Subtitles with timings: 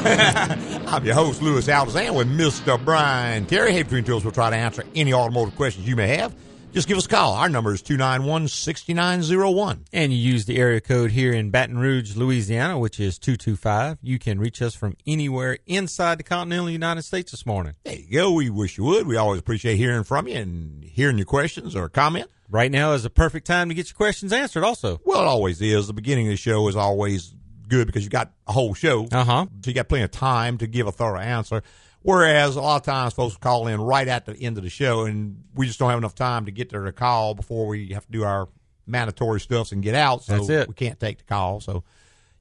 [0.90, 2.82] I'm your host, Louis Altazan, with Mr.
[2.84, 3.72] Brian Terry.
[3.72, 6.34] Hey, between tools, we'll try to answer any automotive questions you may have.
[6.72, 7.32] Just give us a call.
[7.32, 9.86] Our number is 291 6901.
[9.92, 14.20] and you use the area code here in Baton Rouge, Louisiana, which is 225, you
[14.20, 17.74] can reach us from anywhere inside the continental United States this morning.
[17.82, 18.30] There you go.
[18.32, 19.08] We wish you would.
[19.08, 22.30] We always appreciate hearing from you and hearing your questions or comment.
[22.48, 25.00] Right now is the perfect time to get your questions answered, also.
[25.04, 25.88] Well, it always is.
[25.88, 27.34] The beginning of the show is always
[27.66, 29.08] good because you got a whole show.
[29.10, 29.46] Uh huh.
[29.64, 31.64] So you got plenty of time to give a thorough answer.
[32.02, 35.04] Whereas a lot of times folks call in right at the end of the show
[35.04, 38.06] and we just don't have enough time to get there to call before we have
[38.06, 38.48] to do our
[38.86, 40.22] mandatory stuffs and get out.
[40.24, 40.68] So That's it.
[40.68, 41.60] we can't take the call.
[41.60, 41.84] So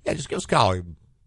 [0.05, 0.71] yeah, just give us a call.
[0.73, 0.81] We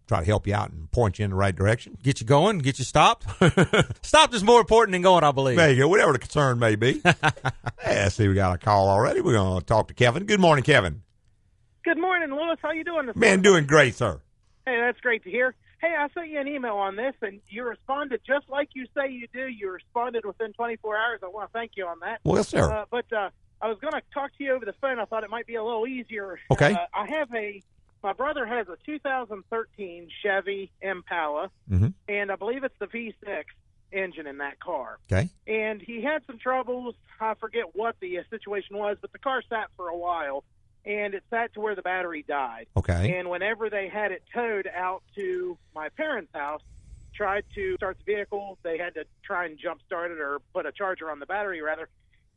[0.09, 1.97] Try to help you out and point you in the right direction.
[2.02, 3.24] Get you going, get you stopped.
[4.05, 5.57] stopped is more important than going, I believe.
[5.57, 5.89] There you go.
[5.89, 7.01] Whatever the concern may be.
[7.85, 9.21] yeah, see, we got a call already.
[9.21, 10.24] We're going to talk to Kevin.
[10.24, 11.02] Good morning, Kevin.
[11.85, 12.57] Good morning, Louis.
[12.61, 13.43] How you doing this Man, morning?
[13.43, 14.21] doing great, sir.
[14.67, 15.55] Hey, that's great to hear.
[15.83, 19.11] Hey, I sent you an email on this, and you responded just like you say
[19.11, 19.49] you do.
[19.49, 21.21] You responded within 24 hours.
[21.24, 22.21] I want to thank you on that.
[22.23, 22.73] Well, yes, sir.
[22.73, 23.30] Uh, but uh,
[23.61, 25.01] I was going to talk to you over the phone.
[25.01, 26.39] I thought it might be a little easier.
[26.52, 26.73] Okay.
[26.73, 27.61] Uh, I have a.
[28.05, 31.95] My brother has a 2013 Chevy Impala, Mhm.
[32.09, 33.45] and I believe it's the V6
[33.93, 34.99] engine in that car.
[35.11, 35.29] Okay.
[35.49, 36.95] And he had some troubles.
[37.21, 40.43] I forget what the situation was, but the car sat for a while,
[40.85, 42.66] and it sat to where the battery died.
[42.77, 43.16] Okay.
[43.19, 46.63] And whenever they had it towed out to my parents' house,
[47.15, 50.66] tried to start the vehicle, they had to try and jump start it or put
[50.66, 51.89] a charger on the battery rather.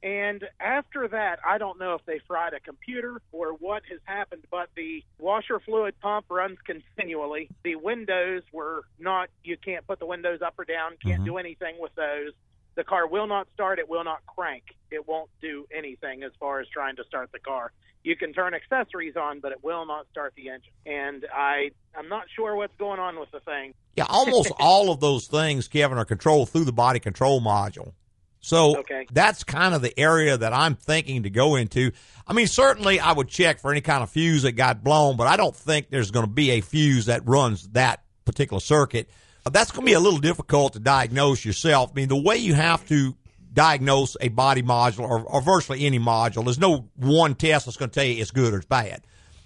[0.03, 4.43] And after that, I don't know if they fried a computer or what has happened,
[4.51, 7.49] but the washer fluid pump runs continually.
[7.63, 11.25] The windows were not, you can't put the windows up or down, can't Mhm.
[11.25, 12.33] do anything with those.
[12.75, 14.63] The car will not start, it will not crank.
[14.91, 17.71] It won't do anything as far as trying to start the car
[18.05, 20.71] you can turn accessories on, but it will not start the engine.
[20.85, 23.73] And I, I'm not sure what's going on with the thing.
[23.95, 27.93] Yeah, almost all of those things, Kevin, are controlled through the body control module.
[28.41, 29.07] So Okay.
[29.11, 31.91] that's kind of the area that I'm thinking to go into.
[32.27, 35.25] I mean, certainly I would check for any kind of fuse that got blown, but
[35.25, 39.09] I don't think there's going to be a fuse that runs that particular circuit.
[39.51, 41.91] That's going to be a little difficult to diagnose yourself.
[41.91, 43.15] I mean, the way you have to
[43.53, 47.89] diagnose a body module or, or virtually any module, there's no one test that's going
[47.89, 49.01] to tell you it's good or it's bad.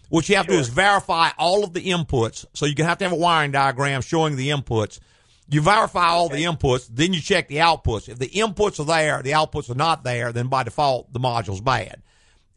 [0.09, 2.45] What you have to do is verify all of the inputs.
[2.53, 4.99] So you can have to have a wiring diagram showing the inputs.
[5.49, 8.07] You verify all the inputs, then you check the outputs.
[8.07, 11.61] If the inputs are there, the outputs are not there, then by default the module's
[11.61, 12.01] bad.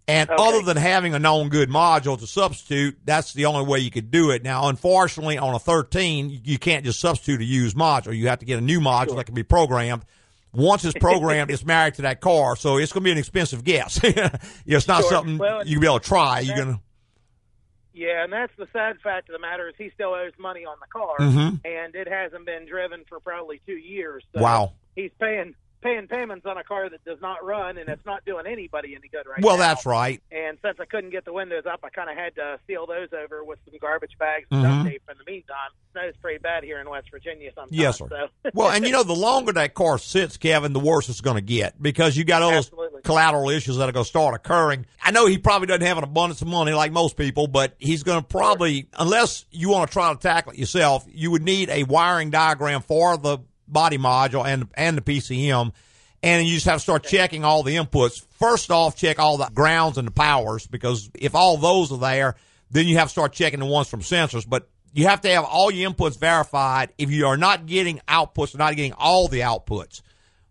[0.09, 0.43] And Okay.
[0.43, 4.11] other than having a known good module to substitute, that's the only way you could
[4.11, 4.43] do it.
[4.43, 8.15] Now, unfortunately, on a 13, you- can't just substitute a used module.
[8.17, 10.05] You have to get a new module that can be programmed.
[10.53, 13.65] Once it's programmed, it's married to that car, so it's going to be an expensive
[13.65, 14.01] guess.
[14.67, 15.11] it's not Sure.
[15.11, 16.41] something Well, you can be able to try.
[16.41, 16.81] You're going to.
[17.95, 20.77] Yeah, and that's the sad fact of the matter is he still owes money on
[20.81, 21.61] the car, Mhm.
[21.65, 24.25] and it hasn't been driven for probably two years.
[24.34, 24.73] So Wow.
[24.97, 28.47] He's paying paying payments on a car that does not run, and it's not doing
[28.47, 29.62] anybody any good right Well, now.
[29.65, 30.22] that's right.
[30.31, 33.09] And since I couldn't get the windows up, I kind of had to seal those
[33.12, 34.76] over with some garbage bags and Mhm.
[34.84, 35.03] duct tape.
[35.10, 37.72] In the meantime, snow's pretty bad here in West Virginia sometimes.
[37.76, 38.06] Yes, sir.
[38.09, 38.50] So.
[38.54, 41.42] Well, and you know, the longer that car sits, Kevin, the worse it's going to
[41.42, 43.03] get because you got all those Absolutely.
[43.03, 44.87] collateral issues that are going to start occurring.
[45.03, 48.03] I know he probably doesn't have an abundance of money like most people, but he's
[48.04, 51.69] going to probably, unless you want to try to tackle it yourself, you would need
[51.71, 53.38] a wiring diagram for the
[53.72, 55.72] body module and and the PCM.
[56.25, 58.25] And you just have to start checking all the inputs.
[58.38, 62.37] First off, check all the grounds and the powers because if all those are there,
[62.71, 64.49] then you have to start checking the ones from sensors.
[64.49, 66.93] But you have to have all your inputs verified.
[66.97, 70.03] If you are not getting outputs, not getting all the outputs,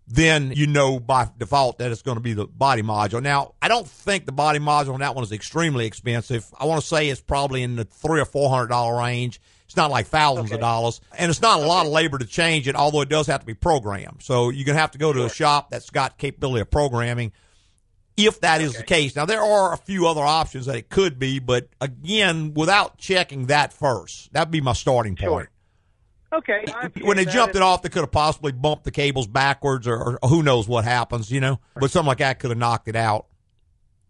[0.08, 3.22] then you know by default that it's going to be the body module.
[3.22, 6.46] Now, I don't think the body module on that one is extremely expensive.
[6.59, 9.40] I want to say it's probably in the three or four hundred dollar range.
[9.72, 12.68] It's not like thousands of dollars, and it's not a lot of labor to change
[12.68, 12.76] it.
[12.76, 15.23] Although it does have to be programmed, so you're going to have to go to
[15.23, 17.32] a shop that's got capability of programming.
[18.18, 21.20] If that is the case, now there are a few other options that it could
[21.20, 25.29] be, but again, without checking that first, that'd be my starting Sure.
[25.29, 25.50] point
[26.34, 26.66] Okay.
[27.02, 30.29] When they jumped it off, they could have possibly bumped the cables backwards, or, or
[30.29, 31.62] who knows what happens, you know.
[31.76, 33.28] But something like that could have knocked it out.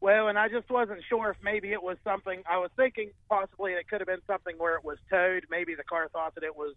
[0.02, 2.42] Well, and I just wasn't sure if maybe it was something.
[2.50, 5.46] I was thinking possibly it could have been something where it was towed.
[5.50, 6.74] Maybe the car thought that it was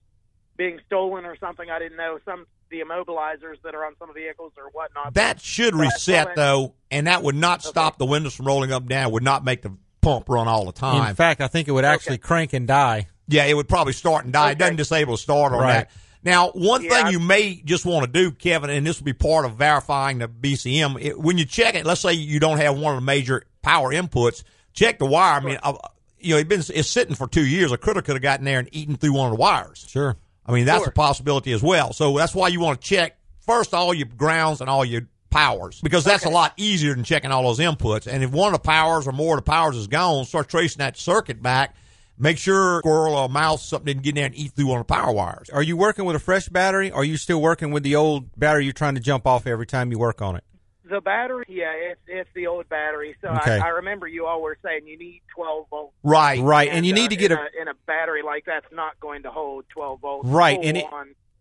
[0.56, 1.70] being stolen or something.
[1.70, 2.18] I didn't know.
[2.24, 5.14] Some the immobilizers that are on some vehicles or whatnot.
[5.14, 8.88] That should reset though, and that would not stop the windows from rolling up and
[8.90, 9.10] down.
[9.12, 11.08] Would not make the pump run all the time.
[11.08, 13.08] In fact, I think it would actually crank and die.
[13.26, 14.50] yeah, it would probably start and die.
[14.50, 15.72] It doesn't disable the starter on Right.
[15.88, 15.90] that.
[16.24, 19.04] Now, one Yeah, thing I- you may just want to do, Kevin, and this will
[19.04, 20.96] be part of verifying the BCM.
[21.00, 23.92] It, when you check it, let's say you don't have one of the major power
[23.92, 24.42] inputs,
[24.72, 25.40] check the wire.
[25.40, 25.74] I mean, uh,
[26.18, 27.70] you know, it's been it's sitting for two years.
[27.72, 29.84] A critter could have gotten there and eaten through one of the wires.
[29.88, 30.16] Sure.
[30.46, 30.88] I mean, that's Sure.
[30.88, 31.92] a possibility as well.
[31.92, 33.16] So that's why you want to check
[33.46, 37.30] first all your grounds and all your powers because that's a lot easier than checking
[37.32, 38.06] all those inputs.
[38.06, 40.78] And if one of the powers or more of the powers is gone, start tracing
[40.78, 41.74] that circuit back.
[42.18, 44.86] Make sure squirrel or mouse something didn't get in there and eat through one of
[44.86, 45.50] the power wires.
[45.50, 46.90] Are you working with a fresh battery?
[46.90, 49.66] Or are you still working with the old battery you're trying to jump off every
[49.66, 50.44] time you work on it?
[50.88, 53.16] The battery, yeah, it's it's the old battery.
[53.22, 53.58] So Okay.
[53.58, 55.94] I, I remember you all were saying you need 12 volts.
[56.02, 56.40] Right.
[56.40, 56.68] Right.
[56.70, 59.22] And you uh, need to get in a in a battery like that's not going
[59.22, 60.28] to hold 12 volts.
[60.28, 60.84] Right, and it-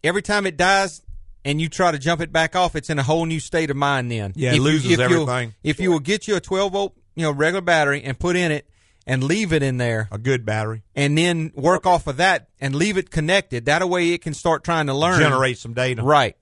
[0.03, 1.01] every time it dies
[1.45, 3.75] and you try to jump it back off, it's in a whole new state of
[3.75, 4.31] mind then.
[4.35, 5.53] Yeah, If you- loses if you'll- everything.
[5.61, 8.51] If you will get you a 12 volt, you know, regular battery and put in
[8.51, 8.65] it
[9.05, 10.83] and leave it in there A good battery.
[10.95, 14.63] and then work off of that and leave it connected, that way it can start
[14.63, 15.19] trying to learn.
[15.19, 16.01] Generate some data.
[16.03, 16.35] Right.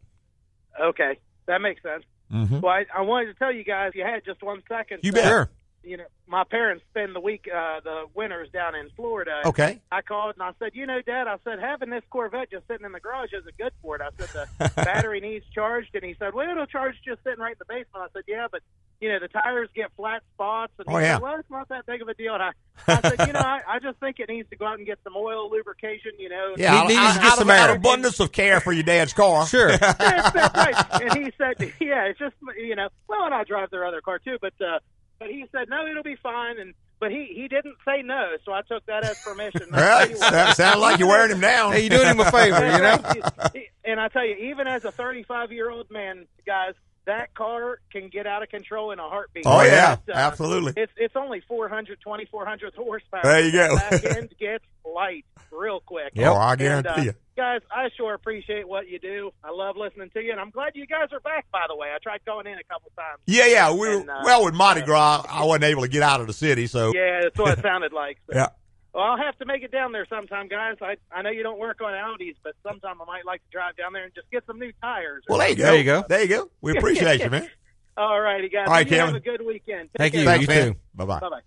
[0.79, 2.03] Okay, that makes sense.
[2.31, 2.61] Mm-hmm.
[2.61, 4.99] Well, I, I wanted to tell you guys, you had just one second.
[5.03, 5.25] You uh, bet.
[5.25, 5.49] Sure.
[5.83, 9.41] You know, my parents spend the week, uh, the winters down in Florida.
[9.45, 9.81] Okay.
[9.91, 12.85] I called and I said, you know, Dad, I said, having this Corvette just sitting
[12.85, 14.01] in the garage isn't good for it.
[14.01, 15.95] I said, the battery needs charged.
[15.95, 17.95] And he said, well, it'll charge just sitting right in the basement.
[17.95, 18.61] I said, yeah, but,
[18.99, 20.71] you know, the tires get flat spots.
[20.77, 21.15] And he Oh, yeah.
[21.15, 22.35] said, well, it's not that big of a deal.
[22.35, 22.51] And I,
[22.87, 24.99] I said, you know, I, I just think it needs to go out and get
[25.03, 26.53] some oil lubrication, you know.
[26.57, 28.71] Yeah, He out, needs to out, get out some of, out abundance of care for
[28.71, 29.47] your dad's car.
[29.51, 29.69] Sure.
[29.71, 31.01] Yes, that's right.
[31.01, 34.19] And he said, yeah, it's just, you know, well, and I drive their other car
[34.19, 34.77] too, but, uh,
[35.21, 36.57] but he said, no, it'll be fine.
[36.57, 38.37] And, but he, he didn't say no.
[38.43, 39.67] So I took that as permission.
[39.73, 40.17] All right.
[40.17, 41.73] Sounds sound like you're wearing him down.
[41.73, 43.61] Hey, you doing him a favor, you know?
[43.85, 46.73] and I tell you, even as a 35 year old man, guys,
[47.05, 49.43] that car can get out of control in a heartbeat.
[49.47, 49.97] Oh, yeah.
[50.07, 50.73] Uh, Absolutely.
[50.77, 53.21] It's it's only 400, 2400 horsepower.
[53.23, 53.75] There you go.
[53.75, 56.11] That back end gets light real quick.
[56.13, 56.31] Yep.
[56.31, 57.13] Oh, I And, guarantee uh, you.
[57.37, 59.31] Guys, I sure appreciate what you do.
[59.43, 61.45] I love listening to you, and I'm glad you guys are back.
[61.51, 63.19] By the way, I tried going in a couple times.
[63.25, 63.71] Yeah, yeah.
[63.73, 66.21] We were, And, uh, well, with Mardi uh, Gras, I wasn't able to get out
[66.21, 66.93] of the city, so.
[66.93, 68.19] Yeah, that's what it sounded like.
[68.29, 68.35] So.
[68.35, 68.47] Yeah.
[68.93, 70.75] Well, I'll have to make it down there sometime, guys.
[70.81, 73.77] I I know you don't work on Audis, but sometime I might like to drive
[73.77, 75.23] down there and just get some new tires.
[75.29, 75.63] Well, there you go.
[75.63, 76.03] There you go.
[76.09, 76.51] There you go.
[76.61, 77.49] We appreciate you, man.
[77.97, 78.67] All righty, guys.
[78.67, 79.13] All right, you Kevin.
[79.13, 79.89] have a good weekend.
[79.97, 80.23] Thank you.
[80.25, 80.73] Thanks, man.
[80.73, 80.79] too.
[80.93, 81.19] Bye bye.
[81.19, 81.39] Bye bye.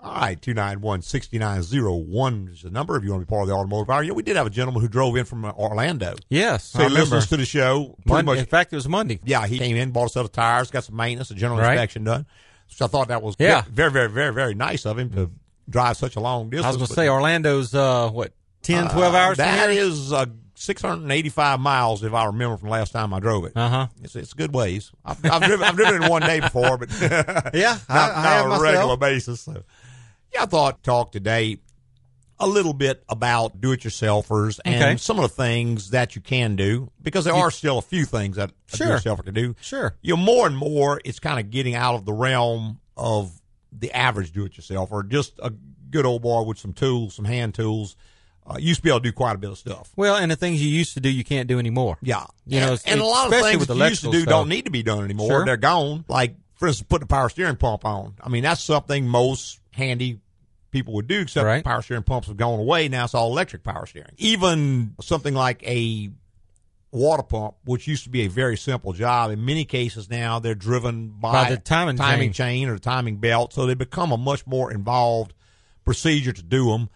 [0.00, 3.54] All right, 291 6901 is the number if you want to be part of the
[3.54, 4.02] automotive hour.
[4.02, 6.14] Yeah, we did have a gentleman who drove in from uh, Orlando.
[6.28, 6.64] Yes.
[6.64, 7.00] So I he remember.
[7.16, 7.96] listens to the show.
[8.04, 9.20] Monday, much in fact, it was Monday.
[9.24, 11.72] Yeah, he came in, bought a set of tires, got some maintenance, a general Right.
[11.72, 12.26] inspection done.
[12.66, 13.62] So I thought that was Yeah.
[13.70, 15.30] very, very, very, very nice of him to
[15.68, 16.66] drive such a long distance.
[16.66, 18.32] I was going to say Orlando's, uh, what,
[18.62, 22.72] 10, 12 uh, hours from That is uh, 685 miles, if I remember from the
[22.72, 23.52] last time I drove it.
[23.56, 23.88] Uh-huh.
[24.02, 24.92] It's, it's good ways.
[25.04, 26.90] I've, I've, driven, I've driven it in one day before, but
[27.54, 29.40] Yeah, not, I, I not on a regular basis.
[29.42, 29.62] So.
[30.32, 31.58] Yeah, I thought talk today
[32.40, 34.96] a little bit about do-it-yourselfers and Okay.
[34.96, 38.36] some of the things that you can do because there are still a few things
[38.36, 38.86] that a Sure.
[38.88, 39.54] do-it-yourselfer can do.
[39.60, 39.94] Sure.
[40.02, 43.32] You know, more and more, it's kind of getting out of the realm of
[43.78, 45.08] the average do-it-yourselfer.
[45.08, 45.52] Just a
[45.90, 47.96] good old boy with some tools, some hand tools.
[48.46, 49.90] Uh, used to be able to do quite a bit of stuff.
[49.96, 51.96] Well, and the things you used to do, you can't do anymore.
[52.02, 54.48] Yeah, You know, and, and a lot of things you used to do electrical don't
[54.50, 55.30] need to be done anymore.
[55.30, 55.44] Sure.
[55.46, 56.04] They're gone.
[56.08, 58.16] Like, for instance, putting a power steering pump on.
[58.22, 60.20] I mean, that's something most handy
[60.70, 61.64] people would do, except Right.
[61.64, 62.88] power steering pumps have gone away.
[62.88, 64.12] Now it's all electric power steering.
[64.18, 66.10] Even something like a
[66.94, 70.54] water pump, which used to be a very simple job, in many cases now they're
[70.54, 72.62] driven by, By the timing timing chain.
[72.62, 75.34] chain or the timing belt, so they become a much more involved
[75.84, 76.88] procedure to do them.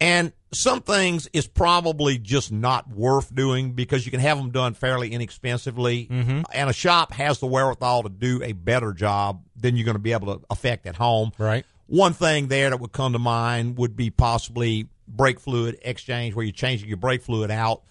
[0.00, 4.74] And some things is probably just not worth doing because you can have them done
[4.74, 6.06] fairly inexpensively.
[6.06, 6.42] Mm-hmm.
[6.52, 10.00] And a shop has the wherewithal to do a better job than you're going to
[10.00, 11.30] be able to affect at home.
[11.38, 11.64] Right.
[11.86, 16.44] One thing there that would come to mind would be possibly brake fluid exchange where
[16.44, 17.82] you're changing your brake fluid out.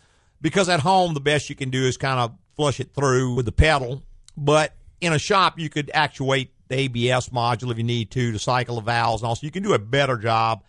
[0.41, 3.45] Because at home, the best you can do is kind of flush it through with
[3.45, 4.03] the pedal.
[4.35, 8.39] But in a shop, you could actuate the ABS module if you need to to
[8.39, 10.63] cycle the valves and also you can do a better job.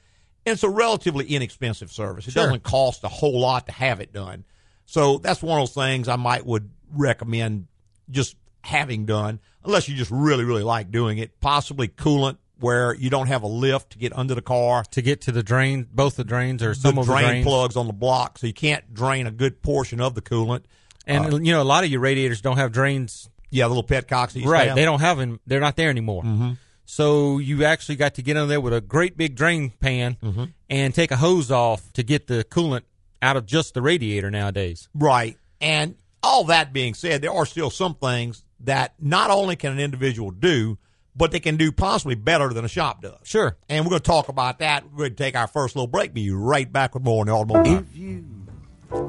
[0.44, 2.26] And it's a relatively inexpensive service.
[2.26, 2.44] It Sure.
[2.44, 4.44] doesn't cost a whole lot to have it done.
[4.86, 7.68] So that's one of those things I might would recommend
[8.10, 11.40] just having done, unless you just really, really like doing it.
[11.40, 14.84] Possibly coolant where you don't have a lift to get under the car.
[14.92, 17.76] To get to the drain, both the drains or some the of drain the plugs
[17.76, 20.62] on the block, so you can't drain a good portion of the coolant.
[21.06, 23.28] And, you know, a lot of your radiators don't have drains.
[23.50, 24.42] Yeah, the little petcocks.
[24.46, 24.68] Right.
[24.68, 24.76] have.
[24.76, 25.40] They don't have them.
[25.46, 26.22] They're not there anymore.
[26.22, 26.52] Mm-hmm.
[26.86, 30.44] So you actually got to get in there with a great big drain pan Mm-hmm.
[30.70, 32.82] and take a hose off to get the coolant
[33.20, 34.88] out of just the radiator nowadays.
[34.94, 35.36] Right.
[35.60, 39.80] And all that being said, there are still some things that not only can an
[39.80, 40.78] individual do,
[41.14, 43.18] but they can do possibly better than a shop does.
[43.24, 43.56] Sure.
[43.68, 44.84] And we're going to talk about that.
[44.90, 46.14] We're going to take our first little break.
[46.14, 47.78] Be right back with more on the automobile.
[47.78, 48.24] If you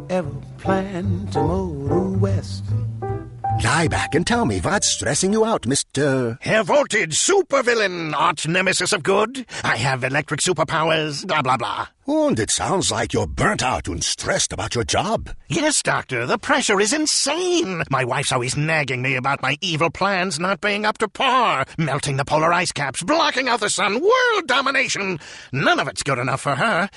[0.09, 2.63] ever planned to motor west.
[3.61, 6.37] Lie back and tell me what's stressing you out, Mr.
[6.41, 9.45] Herr Voltage, supervillain, arch nemesis of good.
[9.63, 11.87] I have electric superpowers, blah, blah, blah.
[12.07, 15.29] And it sounds like you're burnt out and stressed about your job.
[15.47, 17.83] Yes, Doctor, the pressure is insane.
[17.89, 21.65] My wife's always nagging me about my evil plans not being up to par.
[21.77, 25.19] Melting the polar ice caps, blocking out the sun, world domination.
[25.51, 26.89] None of it's good enough for her.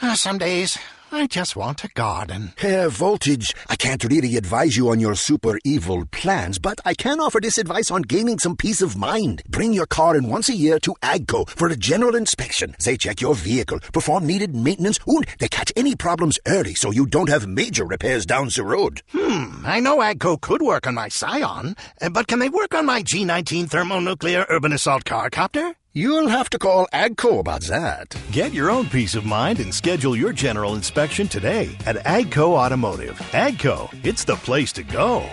[0.00, 0.78] Uh, some days,
[1.12, 2.52] I just want a garden.
[2.56, 7.20] Herr Voltage, I can't really advise you on your super evil plans, but I can
[7.20, 9.42] offer this advice on gaining some peace of mind.
[9.48, 12.74] Bring your car in once a year to AGCO for a general inspection.
[12.84, 17.06] They check your vehicle, perform needed maintenance, and they catch any problems early so you
[17.06, 19.02] don't have major repairs down the road.
[19.12, 22.84] Hmm, I know AGCO could work on my Scion, uh, but can they work on
[22.84, 25.76] my G19 thermonuclear urban assault car copter?
[25.96, 28.14] You'll have to call AGCO about that.
[28.30, 33.16] Get your own peace of mind and schedule your general inspection today at Agco Automotive.
[33.32, 35.26] Agco, it's the place to go.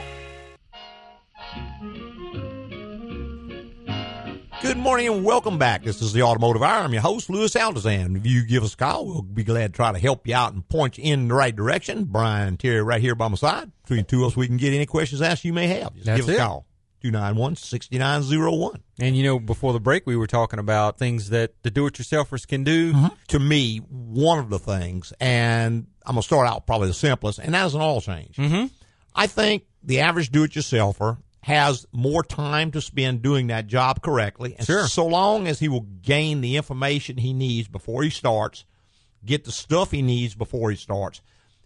[4.62, 5.84] Good morning and welcome back.
[5.84, 6.86] This is the Automotive Hour.
[6.86, 8.16] I'm your host, Louis Altazan.
[8.16, 10.54] If you give us a call, we'll be glad to try to help you out
[10.54, 12.06] and point you in the right direction.
[12.06, 13.70] Brian Terry right here by my side.
[13.82, 15.94] Between two of us, we can get any questions asked you may have.
[15.96, 16.38] Just That's give us it.
[16.38, 16.66] a call.
[17.04, 18.80] 291-6901.
[19.00, 22.64] And you know, before the break, we were talking about things that the do-it-yourselfers can
[22.64, 22.94] do.
[23.30, 27.40] To me, one of the things, and I'm going to start out probably the simplest,
[27.40, 28.36] and that is an oil change.
[28.36, 28.68] Mm-hmm.
[29.16, 34.56] I think the average do-it-yourselfer has more time to spend doing that job correctly.
[34.58, 34.88] And Sure.
[34.88, 38.64] so long as he will gain the information he needs before he starts,
[39.26, 41.22] get the stuff he needs before he starts,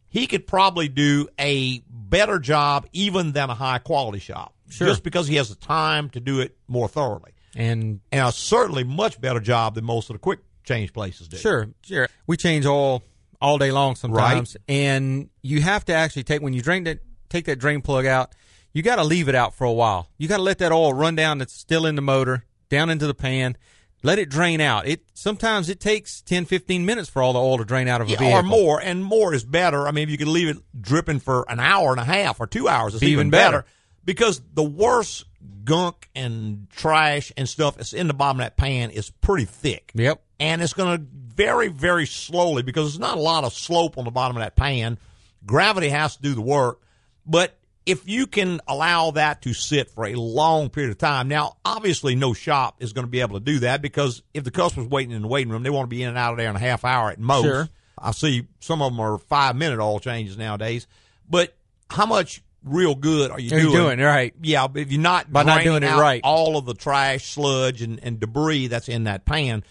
[0.10, 4.56] he could probably do a better job even than a high quality shop.
[4.70, 4.88] Sure.
[4.88, 7.32] Just because he has the time to do it more thoroughly.
[7.56, 11.38] And And a certainly much better job than most of the quick change places do.
[11.38, 12.08] Sure, sure.
[12.28, 13.02] We change oil
[13.42, 17.46] all day long sometimes, and you have to actually take when you drain that, take
[17.46, 18.34] that drain plug out.
[18.74, 20.10] You got to leave it out for a while.
[20.18, 23.08] You got to let that oil run down that's still in the motor down into
[23.08, 23.58] the pan.
[24.04, 24.88] Let it drain out.
[24.88, 28.08] It sometimes it takes 10, 15 minutes for all the oil to drain out of
[28.08, 28.38] a Yeah, vehicle.
[28.40, 29.88] or more, and more is better.
[29.88, 32.46] I mean, if you can leave it dripping for an hour and a half or
[32.46, 33.62] two hours, it's even, even better.
[33.62, 33.68] better.
[34.08, 35.26] Because the worst
[35.66, 39.92] gunk and trash and stuff that's in the bottom of that pan is pretty thick.
[39.96, 40.22] Yep.
[40.40, 44.06] And it's going to very, very slowly because there's not a lot of slope on
[44.06, 44.98] the bottom of that pan.
[45.46, 46.82] Gravity has to do the work.
[47.26, 51.58] But if you can allow that to sit for a long period of time, now
[51.66, 54.88] obviously no shop is going to be able to do that because if the customer's
[54.90, 56.56] waiting in the waiting room, they want to be in and out of there in
[56.56, 57.44] a half hour at most.
[57.44, 57.68] Sure.
[57.98, 60.88] I see some of them are five minute oil changes nowadays.
[61.30, 61.58] But
[61.90, 63.98] how much real good are you Are you doing?
[63.98, 64.34] doing, right.
[64.42, 66.22] Yeah, but if you're not By not doing it right.
[66.24, 69.64] all of the trash, sludge, and, and debris that's in that pan.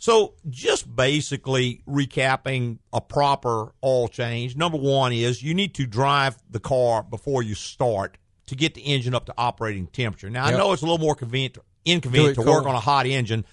[0.00, 4.56] So just basically recapping a proper oil change.
[4.56, 8.80] Number one is you need to drive the car before you start to get the
[8.82, 10.30] engine up to operating temperature.
[10.30, 13.44] Now I know it's a little more convenient, inconvenient to work on a hot engine,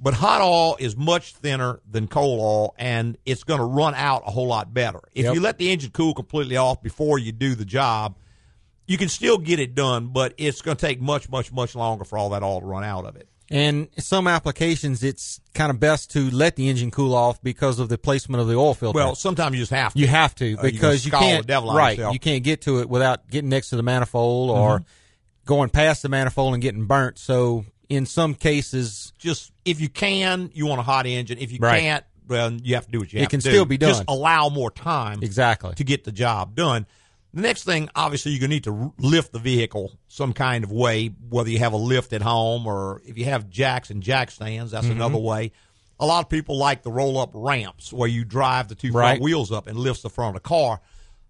[0.00, 4.24] but hot oil is much thinner than cold oil, and it's going to run out
[4.26, 5.00] a whole lot better.
[5.14, 5.34] If Yep.
[5.36, 8.16] you let the engine cool completely off before you do the job,
[8.92, 12.04] you can still get it done, but it's going to take much, much, much longer
[12.04, 13.26] for all that oil to run out of it.
[13.50, 17.88] And some applications, it's kind of best to let the engine cool off because of
[17.88, 18.94] the placement of the oil filter.
[18.96, 19.98] Well, sometimes you just have to.
[19.98, 21.48] You have to because you can't.
[21.48, 22.12] right, yourself.
[22.14, 24.84] you can't get to it without getting next to the manifold or Mm-hmm.
[25.46, 27.18] going past the manifold and getting burnt.
[27.18, 31.38] So in some cases, just if you can, you want a hot engine.
[31.38, 31.80] If you Right.
[31.80, 33.50] can't, well, you have to do what you It have can to do.
[33.50, 33.90] still be done.
[33.90, 35.74] Just allow more time exactly.
[35.74, 36.86] to get the job done.
[37.34, 40.70] The next thing, obviously, you're going to need to lift the vehicle some kind of
[40.72, 44.30] way, whether you have a lift at home or if you have jacks and jack
[44.30, 44.96] stands, that's Mm-hmm.
[44.96, 45.52] another way.
[45.98, 49.14] A lot of people like the roll up ramps where you drive the two front
[49.14, 49.20] Right.
[49.22, 50.80] wheels up and lifts the front of the car.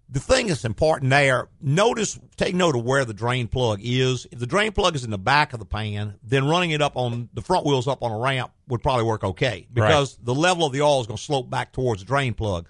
[0.09, 4.27] The thing that's important there, notice, take note of where the drain plug is.
[4.31, 6.97] If the drain plug is in the back of the pan, then running it up
[6.97, 10.65] on the front wheels up on a ramp would probably work okay because the level
[10.65, 12.67] of the oil is going to slope back towards the drain plug.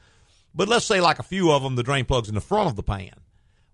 [0.53, 2.75] But let's say like a few of them, the drain plug's in the front of
[2.75, 3.11] the pan.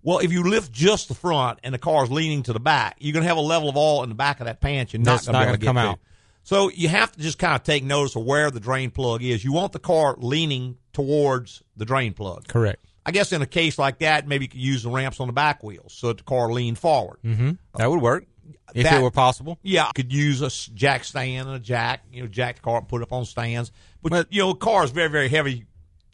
[0.01, 2.97] Well, if you lift just the front and the car is leaning to the back,
[2.99, 5.01] you're going to have a level of oil in the back of that pan you're
[5.01, 5.81] not going to come to.
[5.81, 5.99] out.
[6.43, 9.43] So you have to just kind of take notice of where the drain plug is.
[9.43, 12.47] You want the car leaning towards the drain plug.
[12.47, 12.83] Correct.
[13.05, 15.33] I guess in a case like that, maybe you could use the ramps on the
[15.33, 17.19] back wheels so that the car leaned forward.
[17.25, 17.51] Mm-hmm.
[17.75, 18.25] That would work
[18.73, 19.59] if That- it were possible.
[19.63, 22.77] Yeah, you could use a jack stand and a jack, you know, jack the car
[22.77, 23.71] and put it up on stands.
[24.01, 25.65] But, But- you know, a car is very, very heavy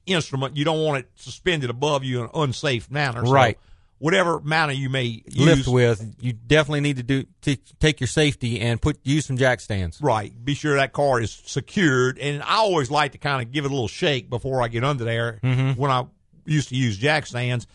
[0.06, 0.56] instrument.
[0.58, 3.25] You don't want it suspended above you in an unsafe manner.
[3.25, 3.58] So Right.
[3.98, 5.36] Whatever manner you may use.
[5.38, 9.38] Lift with you definitely need to do to take your safety and put use some
[9.38, 10.00] jack stands.
[10.02, 10.34] Right.
[10.44, 12.20] Be sure that car is secured.
[12.20, 14.84] And I always like to kind of give it a little shake before I get
[14.84, 15.80] under there Mm-hmm.
[15.80, 16.06] when I
[16.46, 17.66] used to use jack stands.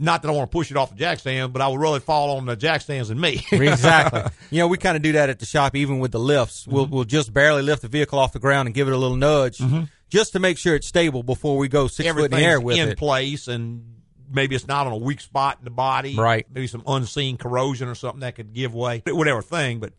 [0.00, 1.98] Not that I want to push it off the jack stand, but I would really
[1.98, 3.44] fall on the jack stands than me.
[3.52, 4.22] exactly.
[4.50, 6.68] You know, we kind of do that at the shop, even with the lifts.
[6.68, 6.94] We'll Mm-hmm.
[6.94, 9.60] we'll just barely lift the vehicle off the ground and give it a little nudge,
[10.08, 12.76] just to make sure it's stable before we go six foot in the air with
[12.78, 12.96] in it.
[12.98, 13.97] place and
[14.30, 16.16] maybe it's not on a weak spot in the body.
[16.16, 16.46] Right.
[16.52, 19.80] Maybe some unseen corrosion or something that could give way, whatever thing.
[19.80, 19.92] But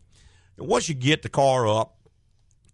[0.58, 1.96] once you get the car up,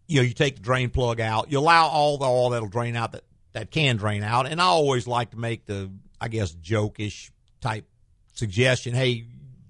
[0.06, 2.96] you know, you take the drain plug out, you allow all the oil that'll drain
[2.96, 4.46] out that, that can drain out.
[4.46, 7.86] And I always like to make the, I guess, jokish type
[8.34, 8.94] suggestion.
[8.94, 9.26] Hey,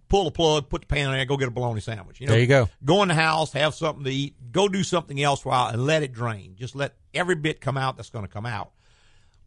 [0.09, 2.21] pull the plug, put the pan in there, go get a bologna sandwich.
[2.21, 2.69] You know, There you go.
[2.85, 6.03] Go in the house, have something to eat, go do something else while and let
[6.03, 6.57] it drain.
[6.57, 8.73] Just let every bit come out that's going to come out.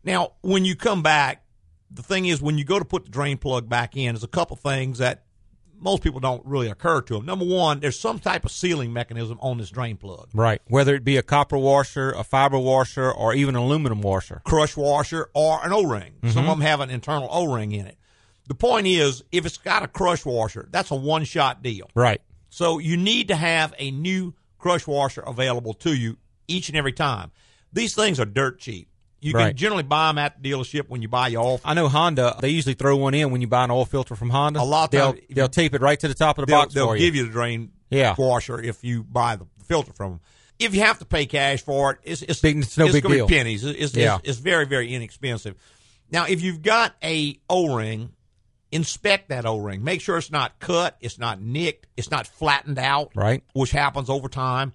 [0.03, 1.43] Now, when you come back,
[1.91, 4.27] the thing is, when you go to put the drain plug back in, there's a
[4.27, 5.23] couple things that
[5.81, 7.25] most people don't really occur to them.
[7.25, 10.29] Number one, there's some type of sealing mechanism on this drain plug.
[10.33, 10.61] Right.
[10.67, 14.41] Whether it be a copper washer, a fiber washer, or even an aluminum washer.
[14.43, 16.15] crush washer or an O-ring.
[16.21, 16.39] Some mm-hmm.
[16.39, 17.97] of them have an internal O-ring in it.
[18.47, 21.89] The point is, if it's got a crush washer, that's a one-shot deal.
[21.93, 22.21] Right.
[22.49, 26.17] So you need to have a new crush washer available to you
[26.47, 27.31] each and every time.
[27.71, 28.88] These things are dirt cheap.
[29.21, 29.47] You Right.
[29.49, 31.61] can generally buy them at the dealership when you buy your oil.
[31.65, 32.37] I know Honda.
[32.39, 34.61] They usually throw one in when you buy an oil filter from Honda.
[34.61, 36.73] A lot they'll times- they'll tape it right to the top of the They'll, box
[36.73, 37.21] they'll give you.
[37.23, 38.15] you the drain Yeah.
[38.17, 40.19] washer if you buy the filter from them.
[40.57, 43.15] If you have to pay cash for it, it's it's, Big- it's no big gonna
[43.15, 43.27] deal.
[43.27, 43.63] Be pennies.
[43.63, 44.15] It's, it's, Yeah.
[44.19, 45.55] it's, it's very very inexpensive.
[46.11, 48.11] Now, if you've got a O ring,
[48.71, 49.83] inspect that O ring.
[49.83, 53.11] Make sure it's not cut, it's not nicked, it's not flattened out.
[53.15, 53.43] Right.
[53.53, 54.73] which happens over time.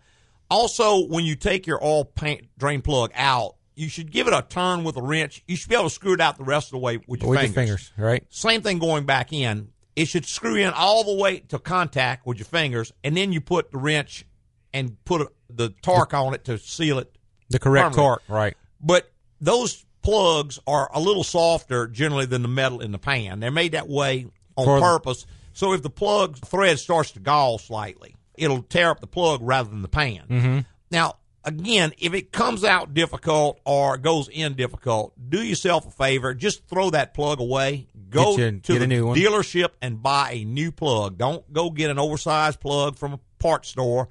[0.50, 4.42] Also, when you take your oil paint drain plug out, you should give it a
[4.42, 5.42] turn with a wrench.
[5.46, 7.30] You should be able to screw it out the rest of the way with your
[7.30, 7.56] with fingers.
[7.56, 7.92] your fingers.
[7.96, 8.24] Right.
[8.30, 9.68] Same thing going back in.
[9.96, 13.40] It should screw in all the way to contact with your fingers, and then you
[13.40, 14.26] put the wrench
[14.72, 17.16] and put the torque on it to seal it.
[17.50, 18.22] The correct torque.
[18.28, 18.56] Right.
[18.80, 23.40] But those plugs are a little softer generally than the metal in the pan.
[23.40, 25.26] They're made that way on For purpose.
[25.52, 29.70] So if the plug thread starts to gall slightly, it'll tear up the plug rather
[29.70, 30.24] than the pan.
[30.28, 30.58] Mm-hmm.
[30.90, 36.34] Now, again, if it comes out difficult or goes in difficult, do yourself a favor.
[36.34, 37.88] Just throw that plug away.
[38.10, 39.16] Go to the a new one.
[39.16, 41.18] dealership and buy a new plug.
[41.18, 44.08] Don't go get an oversized plug from a parts store.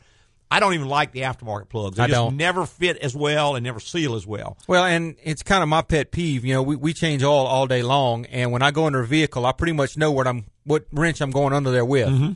[0.51, 1.97] I don't even like the aftermarket plugs.
[1.97, 2.37] They I just don't.
[2.37, 4.55] never fit as well and never seal as well.
[4.67, 6.45] Well, and it's kind of my pet peeve.
[6.45, 9.07] You know, we, we change oil all day long, and when I go under a
[9.07, 12.07] vehicle, I pretty much know what I'm what wrench I'm going under there with.
[12.07, 12.31] Mm-hmm.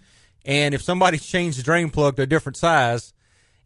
[0.45, 3.13] And if somebody's changed the drain plug to a different size,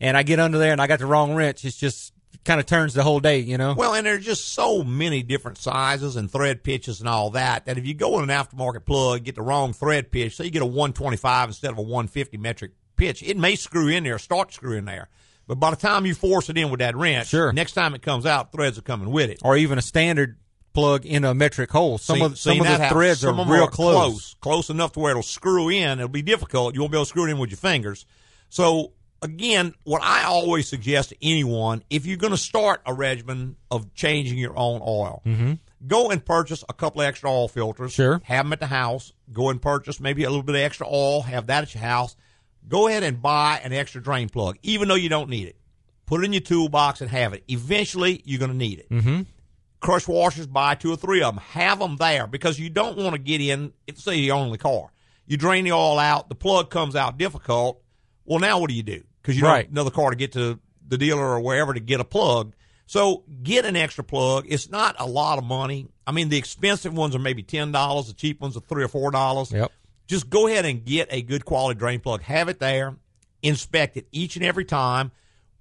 [0.02, 2.12] and I get under there and I got the wrong wrench, it's just
[2.44, 3.40] kind of turns the whole day.
[3.40, 3.74] You know.
[3.78, 7.78] Well, and there's just so many different sizes and thread pitches and all that that
[7.78, 10.62] if you go in an aftermarket plug, get the wrong thread pitch, so you get
[10.62, 14.86] a 125 instead of a 150 metric pitch, it may screw in there, start screwing
[14.86, 15.08] there.
[15.48, 17.52] But by the time you force it in with that wrench, Sure.
[17.52, 19.40] next time it comes out, threads are coming with it.
[19.44, 20.38] or even a standard
[20.74, 21.98] plug in a metric hole.
[21.98, 22.90] Some See- of some of the happen.
[22.90, 23.94] threads Some are real are close.
[23.96, 26.00] close, close enough to where it'll screw in.
[26.00, 26.76] It'll be difficult.
[26.76, 28.06] You won't be able to screw it in with your fingers.
[28.50, 33.56] So again, what I always suggest to anyone, if you're going to start a regimen
[33.70, 35.54] of changing your own oil, mm-hmm.
[35.86, 37.94] go and purchase a couple of extra oil filters.
[37.94, 38.22] Sure.
[38.24, 39.14] have them at the house.
[39.32, 41.22] Go and purchase maybe a little bit of extra oil.
[41.22, 42.16] Have that at your house.
[42.68, 45.56] Go ahead and buy an extra drain plug, even though you don't need it.
[46.06, 47.44] Put it in your toolbox and have it.
[47.48, 49.22] Eventually, you're going to need it mm-hmm.
[49.80, 51.44] crush washers, buy two or three of them.
[51.52, 53.74] Have them there because you don't want to get in.
[53.96, 54.92] Say you the car,
[55.26, 57.82] you drain the oil out, the plug comes out difficult.
[58.26, 59.04] Well, now what do you do?
[59.22, 59.66] Because you don't Right.
[59.66, 62.54] have another car to get to the dealer or wherever to get a plug.
[62.88, 64.46] So get an extra plug.
[64.50, 65.88] It's not a lot of money.
[66.06, 68.08] I mean, the expensive ones are maybe ten dollars.
[68.08, 69.52] The cheap ones are three or four dollars.
[69.52, 69.72] Yep.
[70.08, 72.22] Just go ahead and get a good quality drain plug.
[72.24, 72.98] Have it there.
[73.42, 75.12] Inspect it each and every time.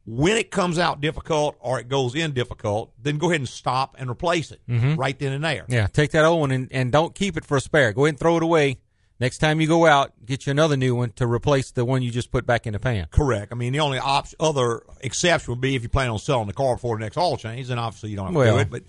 [0.06, 3.94] When it comes out difficult or it goes in difficult, then go ahead and stop
[3.98, 4.96] and replace it mm-hmm.
[4.96, 5.66] right then and there.
[5.68, 7.92] Yeah, take that old one and, and don't keep it for a spare.
[7.92, 8.78] Go ahead and throw it away.
[9.20, 12.10] Next time you go out, get you another new one to replace the one you
[12.10, 13.06] just put back in the pan.
[13.10, 13.52] Correct.
[13.52, 16.54] I mean, the only option, other exception would be if you plan on selling the
[16.54, 18.70] car before the next oil change, then obviously you don't have to Well- do it.
[18.70, 18.82] But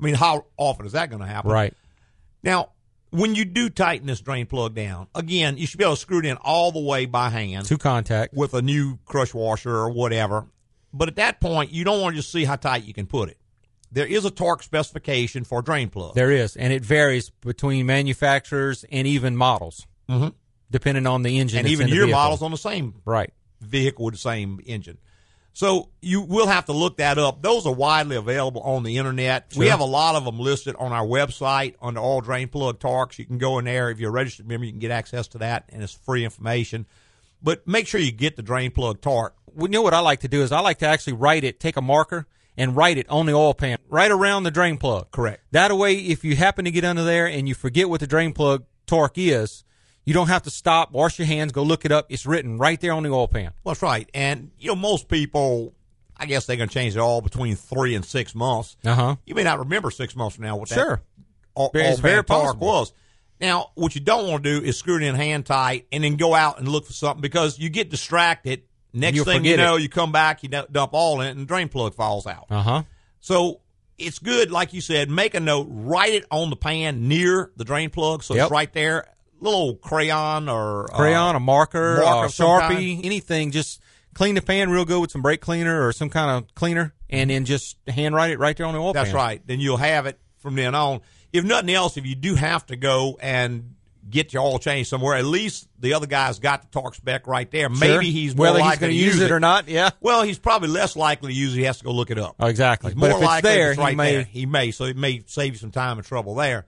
[0.00, 1.50] I mean, how often is that going to happen?
[1.50, 1.74] Right.
[2.42, 2.70] Now,
[3.10, 6.18] when you do tighten this drain plug down, again, you should be able to screw
[6.20, 8.34] it in all the way by hand To contact.
[8.34, 10.46] with a new crush washer or whatever.
[10.92, 13.28] But at that point, you don't want to just see how tight you can put
[13.28, 13.36] it.
[13.92, 16.14] There is a torque specification for a drain plug.
[16.14, 20.28] There is, and it varies between manufacturers and even models, mm-hmm.
[20.70, 21.60] depending on the engine.
[21.60, 23.32] and even your models on the same Right.
[23.60, 24.98] vehicle with the same engine.
[25.52, 27.40] So you will have to look that up.
[27.40, 29.54] Those are widely available on the internet.
[29.56, 33.18] We have a lot of them listed on our website under all drain plug torques.
[33.18, 33.88] You can go in there.
[33.88, 36.84] If you're a registered member, you can get access to that, and it's free information.
[37.42, 39.34] But make sure you get the drain plug torque.
[39.46, 41.58] Well, you know what I like to do is I like to actually write it,
[41.58, 45.10] take a marker, and write it on the oil pan, right around the drain plug.
[45.10, 45.42] Correct.
[45.52, 48.32] That way, if you happen to get under there and you forget what the drain
[48.32, 49.64] plug torque is,
[50.04, 52.06] you don't have to stop, wash your hands, go look it up.
[52.08, 53.52] It's written right there on the oil pan.
[53.64, 54.08] Well, that's right.
[54.14, 55.74] And, you know, most people,
[56.16, 58.76] I guess they're going to change it all between three and six months.
[58.84, 59.16] Uh huh.
[59.26, 61.02] You may not remember six months from now what that Sure.
[61.54, 62.92] all, Very- all it's very torque was.
[63.40, 66.16] Now, what you don't want to do is screw it in hand tight and then
[66.16, 68.62] go out and look for something because you get distracted.
[68.96, 69.82] Next thing you know, it.
[69.82, 72.46] you come back, you dump all in it, and the drain plug falls out.
[72.50, 72.82] Uh huh.
[73.20, 73.60] So
[73.98, 77.64] it's good, like you said, make a note, write it on the pan near the
[77.64, 78.44] drain plug, so Yep.
[78.44, 79.06] it's right there.
[79.40, 83.50] Little crayon or uh, Crayon, a marker, marker a of some sharpie, anything.
[83.50, 83.82] Just
[84.14, 87.28] clean the pan real good with some brake cleaner or some kind of cleaner, and
[87.28, 89.16] then just handwrite it right there on the oil That's pan.
[89.16, 89.42] right.
[89.46, 91.02] Then you'll have it from then on.
[91.34, 93.74] If nothing else, if you do have to go and
[94.08, 97.50] get your oil changed somewhere, at least the other guy's got the torque spec right
[97.50, 97.68] there.
[97.68, 97.78] Sure.
[97.78, 99.68] Maybe he's more whether he's likely going to use it or not.
[99.68, 99.90] Yeah.
[100.00, 101.58] Well, he's probably less likely to use it.
[101.58, 102.36] He has to go look it up.
[102.38, 102.92] Oh, exactly.
[102.92, 104.22] He's But more if it's likely there, it's he right may- there.
[104.24, 104.70] He may.
[104.70, 106.66] So it may save you some time and trouble there.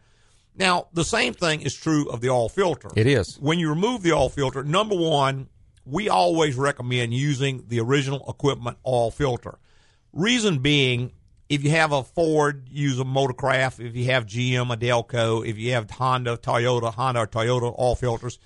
[0.56, 2.90] Now, the same thing is true of the oil filter.
[2.96, 3.36] It is.
[3.40, 5.48] When you remove the oil filter, number one,
[5.86, 9.58] we always recommend using the original equipment oil filter.
[10.12, 11.12] Reason being,
[11.48, 13.84] if you have a Ford, use a Motorcraft.
[13.84, 15.46] If you have GM, a Delco.
[15.46, 18.38] If you have Honda, Toyota, Honda or Toyota all filters.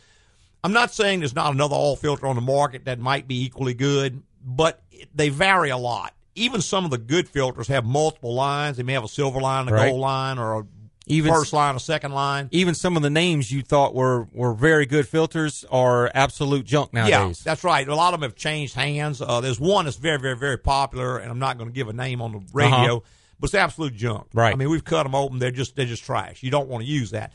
[0.65, 3.75] I'm not saying there's not another oil filter on the market that might be equally
[3.75, 4.81] good, but
[5.15, 6.15] they vary a lot.
[6.37, 8.77] Even some of the good filters have multiple lines.
[8.77, 9.89] They may have a silver line, a Right.
[9.91, 10.67] gold line, or a
[11.07, 12.49] Even- first line, or second line.
[12.53, 16.93] Even some of the names you thought were, were very good filters are absolute junk
[16.93, 17.43] nowadays.
[17.45, 17.87] Yeah, that's right.
[17.89, 19.21] A lot of them have changed hands.
[19.21, 21.93] Uh, there's one that's very, very, very popular, and I'm not going to give a
[21.93, 23.01] name on the radio, Uh-huh.
[23.41, 24.29] but it's absolute junk.
[24.33, 24.53] Right.
[24.53, 25.39] I mean, we've cut them open.
[25.41, 26.43] They're just they're just trash.
[26.43, 27.33] You don't want to use that.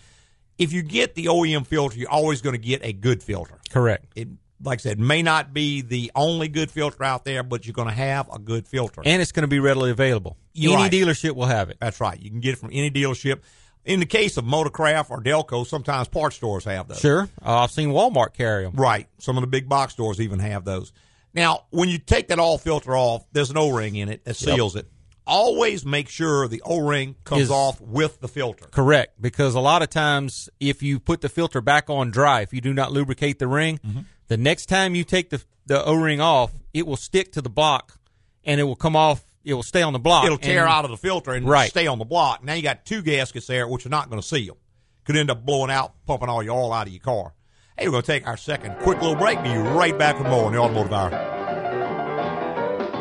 [0.58, 3.60] If you get the OEM filter, you're always going to get a good filter.
[3.70, 4.06] Correct.
[4.16, 4.28] It,
[4.64, 7.88] like I said, may not be the only good filter out there, but you're going
[7.90, 9.02] to have a good filter.
[9.06, 10.38] And it's going to be readily available.
[10.54, 10.92] You're Any right.
[10.92, 11.78] dealership will have it.
[11.80, 12.20] That's right.
[12.20, 13.42] You can get it from any dealership.
[13.86, 17.00] In the case of Motorcraft or Delco, sometimes parts stores have those.
[17.00, 17.30] Sure.
[17.46, 18.74] Uh, I've seen Walmart carry them.
[18.76, 19.08] Right.
[19.20, 20.92] Some of the big box stores even have those.
[21.34, 24.76] Now, when you take that all filter off, there's an O-ring in it that seals
[24.76, 24.88] it.
[25.26, 28.66] Always make sure the O-ring comes Is- off with the filter.
[28.72, 32.54] Correct, because a lot of times if you put the filter back on dry, if
[32.54, 34.00] you do not lubricate the ring, Mm-hmm.
[34.28, 37.50] The next time you take the the O ring off, it will stick to the
[37.50, 38.00] block,
[38.46, 39.24] and it will come off.
[39.44, 40.26] It will stay on the block.
[40.26, 41.70] It'll tear and- out of the filter and Right.
[41.70, 42.44] stay on the block.
[42.44, 44.58] Now you got two gaskets there, which are not going to seal.
[45.06, 47.34] Could end up blowing out, pumping all your oil out of your car.
[47.78, 49.42] Hey, we're going to take our second quick little break.
[49.44, 51.12] Be right back with more on the Automotive Hour.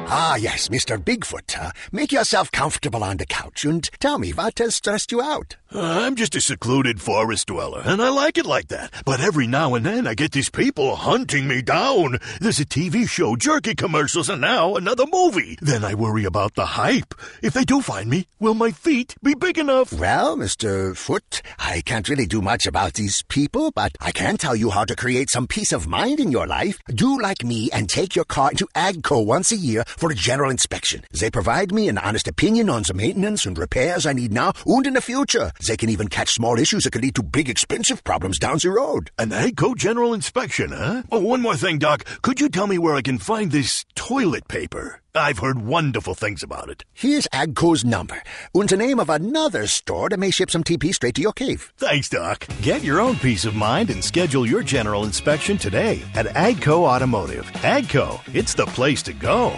[0.08, 0.96] Ah, yes, Mr.
[1.02, 1.58] Bigfoot.
[1.60, 5.56] Uh, make yourself comfortable on the couch and tell me what has stressed you out.
[5.74, 8.92] Uh, I'm just a secluded forest dweller, and I like it like that.
[9.04, 12.18] But every now and then I get these people hunting me down.
[12.40, 15.58] There's a TV show, jerky commercials, and now another movie.
[15.60, 17.14] Then I worry about the hype.
[17.42, 19.92] If they do find me, will my feet be big enough?
[19.92, 20.96] Well, Mr.
[20.96, 24.84] Foot, I can't really do much about these people, but I can tell you how
[24.84, 26.78] to create some peace of mind in your life.
[26.88, 30.50] Do like me and take your car into AGCO once a year for a general
[30.50, 31.02] inspection.
[31.10, 34.86] They provide me an honest opinion on the maintenance and repairs I need now and
[34.86, 35.50] in the future.
[35.66, 38.70] They can even catch small issues that could lead to big expensive problems down the
[38.70, 39.10] road.
[39.18, 41.02] An AGCO general inspection, huh?
[41.10, 42.04] Oh, one more thing, Doc.
[42.22, 45.00] Could you tell me where I can find this toilet paper?
[45.14, 46.84] I've heard wonderful things about it.
[46.92, 48.22] Here's AGCO's number
[48.54, 51.72] and the name of another store that may ship some TP straight to your cave.
[51.78, 52.46] Thanks, Doc.
[52.60, 57.46] Get your own peace of mind and schedule your general inspection today at AGCO Automotive.
[57.62, 59.54] AGCO, it's the place to go.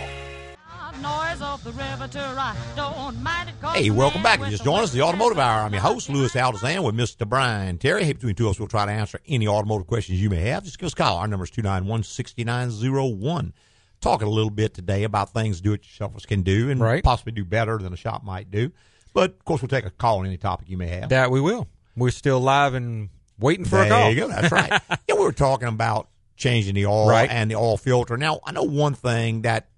[3.74, 4.40] Hey, welcome back.
[4.40, 5.62] If you just joined us, the Automotive Hour.
[5.64, 7.28] I'm your host, Louis Altazan, with Mr.
[7.28, 8.02] Brian Terry.
[8.04, 10.64] Hey, between two of us, we'll try to answer any automotive questions you may have.
[10.64, 11.18] Just give us a call.
[11.18, 13.52] Our number is 291 6901.
[14.00, 17.02] Talking a little bit today about things do it yourselfers can do and Right.
[17.04, 18.72] possibly do better than a shop might do.
[19.14, 21.10] But, of course, we'll take a call on any topic you may have.
[21.10, 21.68] That we will.
[21.96, 23.08] We're still live and
[23.38, 24.10] waiting for there a call.
[24.10, 24.28] you go.
[24.28, 24.70] That's right.
[24.90, 27.30] yeah, we were talking about changing the oil Right.
[27.30, 28.16] and the oil filter.
[28.16, 29.68] Now, I know one thing that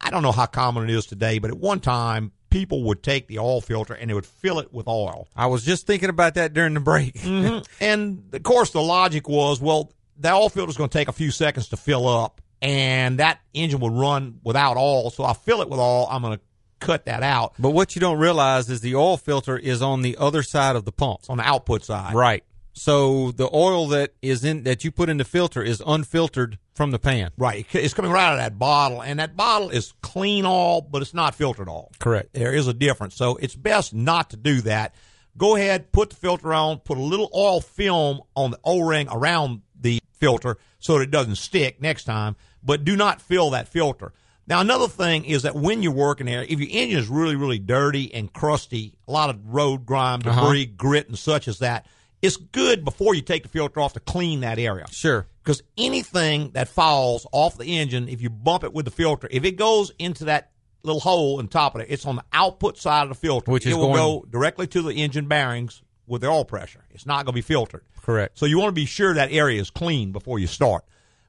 [0.00, 3.26] I don't know how common it is today, but at one time, people would take
[3.28, 5.28] the oil filter and they would fill it with oil.
[5.34, 7.14] I was just thinking about that during the break.
[7.26, 7.64] Mm-hmm.
[7.80, 11.12] And of course, the logic was, well, the oil filter is going to take a
[11.12, 15.10] few seconds to fill up, and that engine would run without oil.
[15.10, 16.06] So I fill it with oil.
[16.10, 16.44] I'm going to
[16.78, 20.16] cut that out But what you don't realize is the oil filter is on the
[20.18, 21.20] other side of the pump.
[21.28, 22.14] on the output side.
[22.14, 22.44] Right.
[22.74, 26.90] So the oil that is in that you put in the filter is unfiltered from
[26.90, 27.30] the pan.
[27.36, 27.66] Right.
[27.72, 31.14] It's coming right out of that bottle, and that bottle is clean all, but it's
[31.14, 31.90] not filtered all.
[31.98, 32.34] Correct.
[32.34, 33.16] There is a difference.
[33.16, 34.94] So it's best not to do that.
[35.36, 39.08] Go ahead, put the filter on, put a little oil film on the O ring
[39.10, 43.68] around the filter so that it doesn't stick next time, but do not fill that
[43.68, 44.12] filter.
[44.46, 47.58] Now, another thing is that when you're working there, if your engine is really, really
[47.58, 50.40] dirty and crusty, a lot of road grime, uh-huh.
[50.40, 51.86] debris, grit, and such as that,
[52.22, 54.86] it's good before you take the filter off to clean that area.
[54.90, 55.26] Sure.
[55.42, 59.44] Because anything that falls off the engine, if you bump it with the filter, if
[59.44, 60.50] it goes into that
[60.82, 63.50] little hole in top of it, it's on the output side of the filter.
[63.50, 66.84] Which it is will going- go directly to the engine bearings with the oil pressure.
[66.90, 67.82] It's not going to be filtered.
[68.02, 68.38] Correct.
[68.38, 70.84] So you want to be sure that area is clean before you start.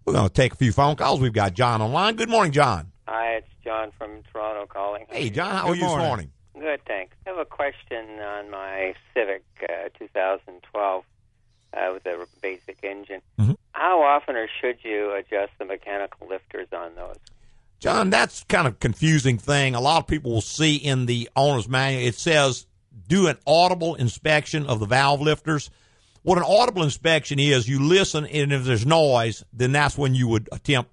[0.05, 1.19] We're going to take a few phone calls.
[1.19, 2.15] We've got John online.
[2.15, 2.91] Good morning, John.
[3.07, 5.05] Hi, it's John from Toronto calling.
[5.09, 6.31] Hey, John, how Good are you this morning.
[6.59, 7.15] Good, thanks.
[7.25, 11.03] I have a question on my Civic uh, 2012
[11.73, 13.21] uh, with the basic engine.
[13.39, 13.57] Mhm.
[13.73, 17.17] How often or should you adjust the mechanical lifters on those?
[17.79, 19.75] John, that's kind of confusing thing.
[19.75, 22.65] A lot of people will see in the owner's manual it says
[23.07, 25.69] do an audible inspection of the valve lifters.
[26.23, 30.27] What an audible inspection is, you listen, and if there's noise, then that's when you
[30.27, 30.91] would attempt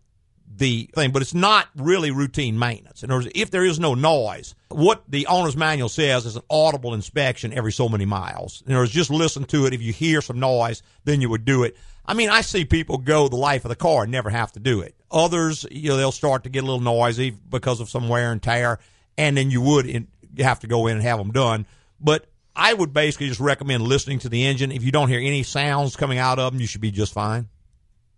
[0.57, 1.11] the thing.
[1.11, 3.03] But it's not really routine maintenance.
[3.03, 6.43] In other words, if there is no noise, what the owner's manual says is an
[6.51, 8.63] audible inspection every so many miles.
[8.67, 9.75] In other words, just listen to it.
[9.75, 11.77] If you hear some noise, then you would do it.
[12.07, 14.61] I mean, I see people go the life of the car and never have to
[14.61, 14.95] do it.
[15.11, 18.43] Others, you know, they'll start to get a little noisy because of some wear and
[18.43, 18.79] tear,
[19.17, 20.07] and then you would
[20.39, 21.67] have to go in and have them done.
[22.01, 24.71] But I would basically just recommend listening to the engine.
[24.71, 27.49] If you don't hear any sounds coming out of them, you should be just fine.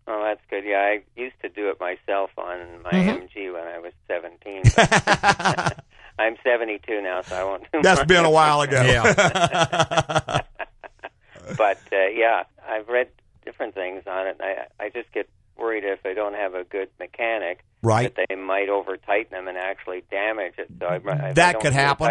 [0.08, 0.64] Oh, that's good.
[0.64, 3.38] Yeah, I used to do it myself on my Mm-hmm.
[3.38, 4.62] MG when I was 17.
[4.76, 5.84] but
[6.18, 8.08] I'm 72 now, so I won't do That's much.
[8.08, 8.82] been a while ago.
[11.56, 13.08] But uh, yeah, I've read
[13.44, 14.36] different things on it.
[14.40, 18.12] I I just get worried if I don't have a good mechanic Right.
[18.16, 20.68] that they might over tighten them and actually damage it.
[20.80, 22.06] So I'd, ra- I That don't could feel happen.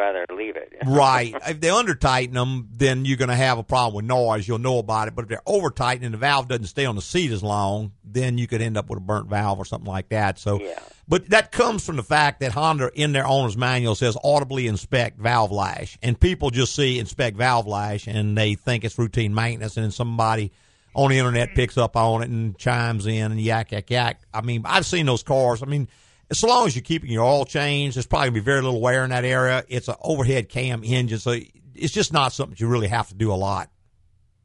[0.00, 0.72] Touch them, I'd rather leave it.
[0.86, 1.34] right.
[1.48, 4.46] If they under tighten them, then you're going to have a problem with noise.
[4.48, 5.14] You'll know about it.
[5.14, 7.92] But if they're over tightened and the valve doesn't stay on the seat as long,
[8.04, 10.38] then you could end up with a burnt valve or something like that.
[10.38, 10.78] So, Yeah.
[11.08, 15.18] but that comes from the fact that Honda in their owner's manual says audibly inspect
[15.18, 19.76] valve lash, and people just see inspect valve lash and they think it's routine maintenance,
[19.76, 20.52] and then somebody
[20.94, 24.20] on the internet picks up on it and chimes in and yak yak yak.
[24.34, 25.62] I mean, I've seen those cars.
[25.62, 25.86] I mean,
[26.30, 29.04] as long as you're keeping your oil changed, there's probably gonna be very little wear
[29.04, 29.64] in that area.
[29.68, 31.34] It's an overhead cam engine, so
[31.74, 33.68] it's just not something you really have to do a lot.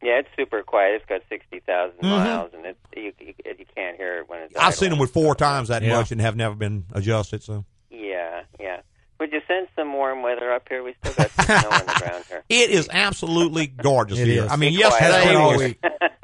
[0.04, 0.96] Yeah, it's super quiet.
[0.96, 4.54] It's got 60,000 miles, and it, you, you you can't hear it when it's.
[4.54, 4.66] Mm-hmm.
[4.68, 5.94] I've seen them with four times that Yeah.
[5.98, 7.42] much and have never been adjusted.
[7.44, 8.82] So Yeah, yeah.
[9.20, 10.84] Would you send some warm weather up here?
[10.84, 12.44] We still got some snow on the ground here.
[12.50, 14.44] it is absolutely gorgeous It here.
[14.46, 14.52] is.
[14.52, 14.92] I mean, Be quiet.
[15.02, 15.74] yesterday Has been all was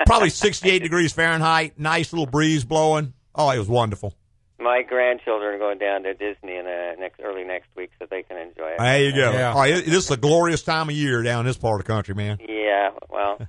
[0.06, 3.14] probably 68 degrees Fahrenheit, nice little breeze blowing.
[3.34, 4.14] Oh, it was wonderful.
[4.62, 8.24] My grandchildren are going down to Disney in uh, next early next week, so they
[8.24, 8.78] can enjoy it.
[8.80, 9.32] There you go.
[9.32, 9.52] Yeah.
[9.54, 12.14] All right, this is a glorious time of year down this part of the country,
[12.16, 12.38] man.
[12.48, 13.40] Yeah, well,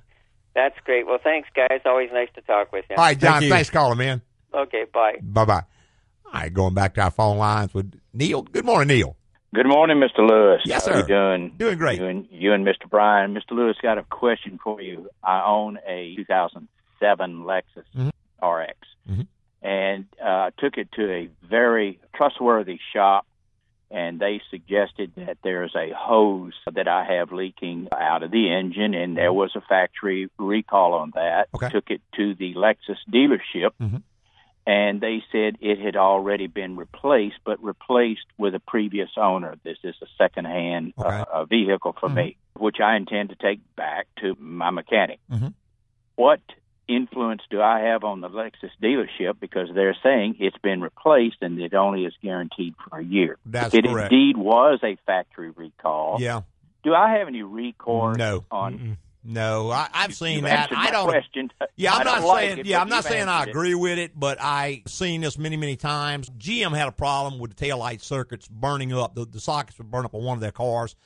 [0.55, 1.05] that's great.
[1.05, 1.81] Well, thanks, guys.
[1.85, 2.95] Always nice to talk with you.
[2.97, 4.21] All right, John, Thank thanks for calling, man.
[4.53, 5.15] Okay, bye.
[5.21, 5.63] Bye bye.
[6.25, 8.41] All right, going back to our phone lines with Neil.
[8.41, 9.15] Good morning, Neil.
[9.53, 10.27] Good morning, Mr.
[10.27, 10.61] Louis.
[10.65, 10.99] Yes, How sir.
[11.01, 11.53] you doing?
[11.57, 11.99] Doing great.
[11.99, 12.89] You and, you and Mr.
[12.89, 13.35] Brian.
[13.35, 13.51] Mr.
[13.51, 15.09] Louis got a question for you.
[15.23, 18.11] I own a 2007 Lexus Mhm.
[18.41, 18.77] RX,
[19.09, 19.27] Mhm.
[19.63, 23.25] And uh, took it to a very trustworthy shop,
[23.89, 28.93] and they suggested that there's a hose that I have leaking out of the engine,
[28.93, 31.47] and there was a factory recall on that.
[31.55, 31.69] Okay.
[31.69, 34.03] Took it to the Lexus dealership Mhm.
[34.65, 39.55] and they said it had already been replaced, but replaced with a previous owner.
[39.63, 41.09] This is a second-hand Okay.
[41.09, 45.19] uh, uh, vehicle for me, which I intend to take back to my mechanic.
[45.31, 45.53] Mhm.
[46.15, 46.39] What
[46.87, 51.59] influence do I have on the Lexus dealership because they're saying it's been replaced and
[51.59, 53.37] it only is guaranteed for a year?
[53.45, 54.11] That's it correct.
[54.11, 56.17] indeed was a factory recall.
[56.19, 56.41] Yeah.
[56.83, 58.43] Do I have any recourse No.
[58.51, 58.97] on?
[59.25, 60.69] No, I, I've seen You that.
[60.75, 61.07] I don't.
[61.07, 61.49] question.
[61.77, 62.57] Yeah, I'm I not don't like saying.
[62.59, 63.51] it, yeah, I'm not saying I answered it.
[63.51, 66.29] agree with it, but I've seen this many, many times.
[66.31, 69.15] GM had a problem with the taillight circuits burning up.
[69.15, 70.97] The, the sockets would burn up on one of their cars.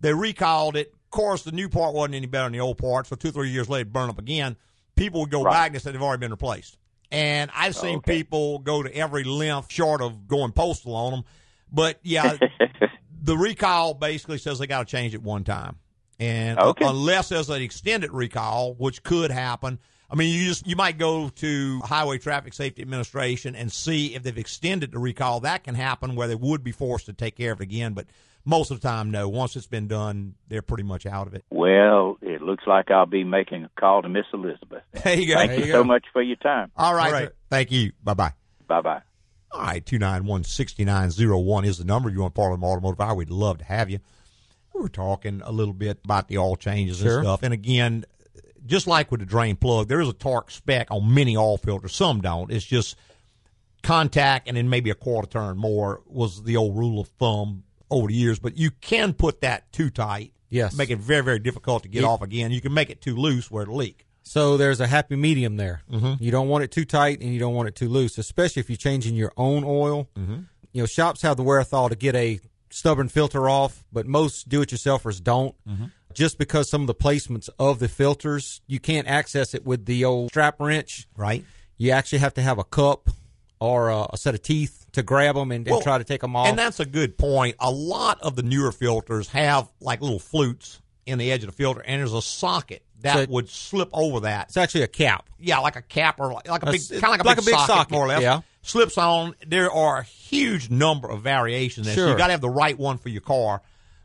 [0.00, 0.88] They recalled it.
[0.92, 3.06] Of course, the new part wasn't any better than the old part.
[3.06, 4.56] So two, three years later, it'd burn up again.
[4.96, 5.52] People would go Right.
[5.52, 6.76] back and say they've already been replaced.
[7.10, 8.18] And I've seen Okay.
[8.22, 11.24] people go to every length short of going postal on them.
[11.70, 12.36] But yeah,
[13.22, 15.76] the recall basically says they got to change it one time,
[16.18, 16.86] and uh, Okay.
[16.86, 19.78] unless there's an extended recall, which could happen.
[20.10, 24.22] I mean, you just you might go to Highway Traffic Safety Administration and see if
[24.22, 25.40] they've extended the recall.
[25.40, 28.06] That can happen where they would be forced to take care of it again, but
[28.44, 29.28] most of the time, no.
[29.28, 31.44] Once it's been done, they're pretty much out of it.
[31.50, 34.82] Well, it looks like I'll be making a call to Miss Elizabeth.
[35.04, 35.34] There you go.
[35.34, 36.70] Thank There you, you so much for your time.
[36.76, 37.28] All right, All right.
[37.50, 37.92] Thank you.
[38.02, 38.32] Bye bye.
[38.66, 39.02] Bye bye.
[39.52, 42.08] All right, 291 6901 is the number.
[42.08, 43.98] If you want to part of the automotive hour, we'd love to have you.
[44.74, 47.18] We were talking a little bit about the oil changes Sure.
[47.18, 47.42] and stuff.
[47.42, 48.04] And again,
[48.64, 51.94] just like with the drain plug, there is a torque spec on many oil filters.
[51.94, 52.50] Some don't.
[52.50, 52.96] It's just
[53.82, 58.08] contact and then maybe a quarter turn more was the old rule of thumb over
[58.08, 58.38] the years.
[58.38, 60.32] But you can put that too tight.
[60.50, 60.76] Yes.
[60.76, 62.08] Make it very, very difficult to get Yeah.
[62.08, 62.50] off again.
[62.50, 64.06] You can make it too loose where it'll leak.
[64.24, 65.82] So there's a happy medium there.
[65.90, 66.22] Mm-hmm.
[66.22, 68.68] You don't want it too tight and you don't want it too loose, especially if
[68.70, 70.08] you're changing your own oil.
[70.16, 70.40] Mm-hmm.
[70.72, 75.22] You know, shops have the wherewithal to get a stubborn filter off, but most do-it-yourselfers
[75.22, 75.54] don't.
[75.68, 75.86] Mm-hmm.
[76.14, 80.04] Just because some of the placements of the filters, you can't access it with the
[80.04, 81.08] old strap wrench.
[81.16, 81.44] Right.
[81.78, 83.08] You actually have to have a cup
[83.60, 86.36] or a, a set of teeth to grab them and, and try to take them
[86.36, 86.48] off.
[86.48, 87.56] And that's a good point.
[87.60, 91.52] A lot of the newer filters have like little flutes in the edge of the
[91.56, 94.48] filter, and there's a socket that So- would slip over that.
[94.48, 95.28] it's actually a cap.
[95.40, 97.44] Yeah, like a cap or like, like a big, kind of like a like big,
[97.44, 98.22] a big socket, socket, more or less.
[98.22, 98.40] yeah.
[98.64, 99.34] Slips on.
[99.44, 101.86] There are a huge number of variations.
[101.86, 101.96] There.
[101.96, 102.10] So Sure.
[102.12, 103.60] you got to have the right one for your car.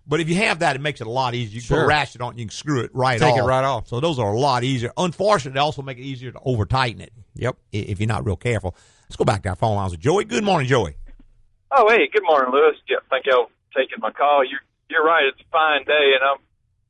[0.08, 1.56] But if you have that, it makes it a lot easier.
[1.58, 1.88] You can put a Sure.
[1.88, 3.40] ratchet on, you can screw it right Take off.
[3.40, 3.88] it right off.
[3.90, 4.92] So those are a lot easier.
[4.98, 7.58] Unfortunately, they also make it easier to over tighten it Yep.
[7.74, 8.74] if you're not real careful.
[9.08, 10.26] Let's go back to our phone lines with Joey.
[10.26, 10.96] Good morning, Joey.
[11.72, 12.76] Oh, hey, good morning, Louis.
[12.90, 14.44] Yeah, thank y'all for taking my call.
[14.44, 15.24] You're you're right.
[15.28, 16.40] It's a fine day, and I'm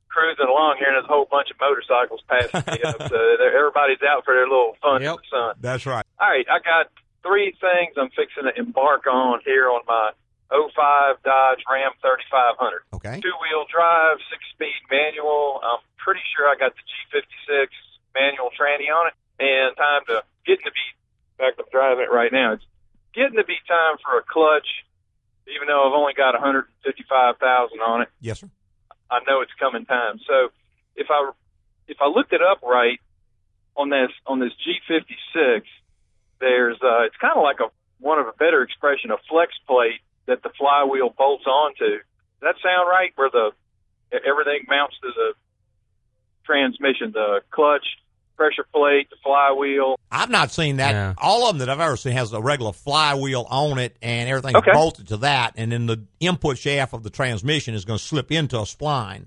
[0.08, 2.98] cruising along here, and there's a whole bunch of motorcycles passing me up.
[3.10, 3.18] So
[3.58, 5.16] everybody's out for their little fun in Yep.
[5.18, 5.50] the sun.
[5.62, 6.06] That's right.
[6.18, 6.90] All right, I got
[7.26, 10.10] three things I'm fixing to embark on here on my
[10.50, 12.82] 05 Dodge Ram 3500.
[12.98, 13.18] Okay.
[13.22, 15.58] Two wheel drive, six speed manual.
[15.62, 17.66] I'm pretty sure I got the G56
[18.14, 20.82] manual tranny on it, and time to getting to be.
[21.96, 22.52] Fact, it right now.
[22.54, 22.64] It's
[23.14, 24.66] getting to be time for a clutch,
[25.48, 28.08] even though I've only got 155,000 on it.
[28.20, 28.50] Yes, sir.
[29.10, 30.20] I know it's coming time.
[30.26, 30.52] So
[30.96, 31.30] if I
[31.86, 33.00] if I looked it up right
[33.76, 35.62] on this on this G56,
[36.40, 40.00] there's uh, it's kind of like a one of a better expression, a flex plate
[40.26, 41.98] that the flywheel bolts onto.
[41.98, 43.12] Does that sound right?
[43.16, 43.50] Where the
[44.12, 45.32] everything mounts to the
[46.44, 47.84] transmission, the clutch,
[48.36, 49.97] pressure plate, the flywheel.
[50.18, 50.92] I've not seen that.
[50.92, 51.14] Yeah.
[51.18, 54.56] All of them that I've ever seen has a regular flywheel on it, and everything's
[54.56, 54.72] Okay.
[54.72, 55.54] bolted to that.
[55.56, 59.26] And then the input shaft of the transmission is going to slip into a spline.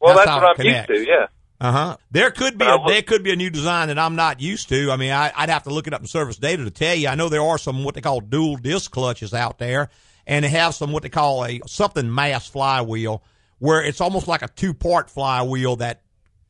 [0.00, 1.06] Well, That's that's, what I'm used to.
[1.10, 1.26] Yeah.
[1.60, 1.96] Uh huh.
[2.10, 4.90] There could be a, there could be a new design that I'm not used to.
[4.90, 7.08] I mean, I, I'd have to look it up in service data to tell you.
[7.08, 9.90] I know there are some what they call dual disc clutches out there,
[10.26, 13.22] and they have some what they call a something mass flywheel,
[13.58, 16.00] where it's almost like a two part flywheel that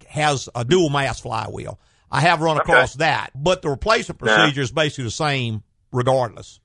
[0.08, 1.80] has a dual mass flywheel.
[2.10, 2.72] I have run Okay.
[2.72, 4.36] across that, but the replacement Yeah.
[4.36, 6.60] procedure is basically the same regardless.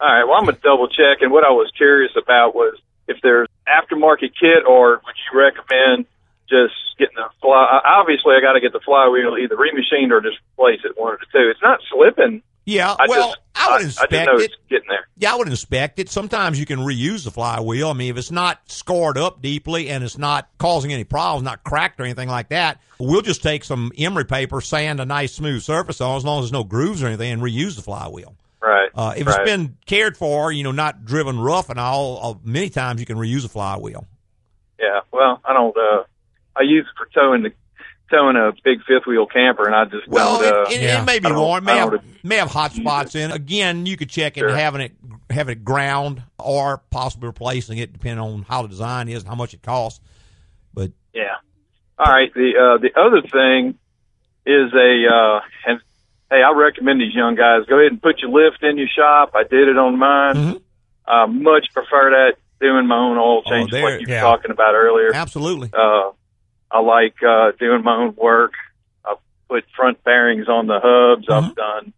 [0.00, 0.24] All right.
[0.24, 1.22] Well, I'm gonna double check.
[1.22, 2.74] And what I was curious about was
[3.08, 6.06] if there's aftermarket kit, or would you recommend
[6.48, 7.80] just getting the fly?
[7.84, 11.20] Obviously, I got to get the flywheel either remachined or just replace it, one of
[11.20, 11.48] the two.
[11.50, 12.42] It's not slipping.
[12.64, 14.52] Yeah, I well, just, I would I, inspect know it.
[14.70, 15.06] getting there.
[15.16, 16.08] Yeah, I would inspect it.
[16.08, 17.90] Sometimes you can reuse the flywheel.
[17.90, 21.64] I mean, if it's not scarred up deeply and it's not causing any problems, not
[21.64, 25.62] cracked or anything like that, we'll just take some emery paper, sand a nice smooth
[25.62, 28.36] surface on, as long as there's no grooves or anything, and reuse the flywheel.
[28.60, 28.90] Right.
[28.94, 29.40] Uh, if right.
[29.40, 33.06] it's been cared for, you know, not driven rough and all, uh, many times you
[33.06, 34.06] can reuse a flywheel.
[34.78, 35.00] Yeah.
[35.12, 35.76] Well, I don't.
[35.76, 36.04] uh
[36.54, 37.52] I use it for towing the
[38.12, 40.52] towing a big fifth wheel camper, and I just Well, don't.
[40.54, 41.02] Uh, it, it, yeah.
[41.02, 41.60] it may be I.
[41.60, 43.34] May have, may have hot spots in it.
[43.34, 44.54] Again, you could check it Sure.
[44.54, 44.92] having it
[45.30, 49.34] having it ground or possibly replacing it, depending on how the design is and how
[49.34, 50.00] much it costs.
[50.74, 51.36] But Yeah.
[51.98, 52.32] All right.
[52.34, 53.78] The uh, the other thing
[54.46, 55.80] is a uh, and
[56.30, 59.32] hey, I recommend these young guys go ahead and put your lift in your shop.
[59.34, 60.34] I did it on mine.
[60.36, 60.62] Mhm.
[61.06, 64.20] I much prefer that doing my own oil changes there- like you were yeah.
[64.20, 65.10] talking about earlier.
[65.14, 65.70] absolutely.
[65.72, 66.10] Uh,
[66.72, 68.52] I like uh, doing my own work.
[69.04, 71.26] I've put front bearings on the hubs.
[71.26, 71.50] Mhm.
[71.50, 71.92] I've done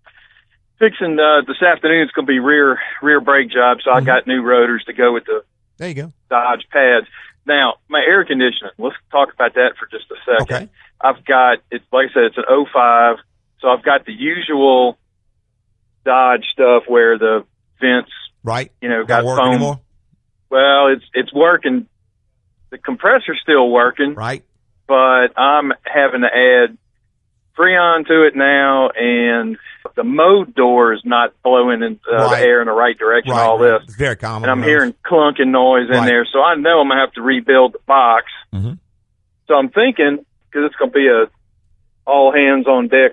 [0.79, 2.03] fixing uh, this afternoon.
[2.03, 4.07] It's going to be rear rear brake job, so I Mhm.
[4.07, 5.45] got new rotors to go with the
[5.79, 6.13] There you go.
[6.31, 7.07] Dodge pads.
[7.47, 8.73] Now, my air conditioning.
[8.79, 10.43] Let's talk about that for just a second.
[10.57, 10.69] Okay.
[11.01, 13.17] I've got it's like I said, it's an 05,
[13.61, 14.99] so I've got the usual
[16.05, 17.45] Dodge stuff where the
[17.81, 18.11] vents,
[18.43, 18.71] Right.
[18.81, 19.39] you know, got foam.
[19.53, 19.81] anymore.
[20.51, 21.87] Well, it's it's working.
[22.71, 24.43] The compressor's still working, Right.
[24.87, 26.77] But I'm having to add
[27.57, 29.57] Freon to it now, and
[29.95, 32.41] the mode door is not blowing in, uh, Right.
[32.41, 33.33] the air in the right direction.
[33.33, 33.43] Right.
[33.47, 34.43] All this, It's very common.
[34.45, 34.69] and I'm those.
[34.69, 36.07] hearing clunking noise in Right.
[36.07, 38.27] there, so I know I'm gonna have to rebuild the box.
[38.53, 38.79] Mhm.
[39.47, 41.27] So I'm thinking because it's gonna be a
[42.07, 43.13] all hands on deck,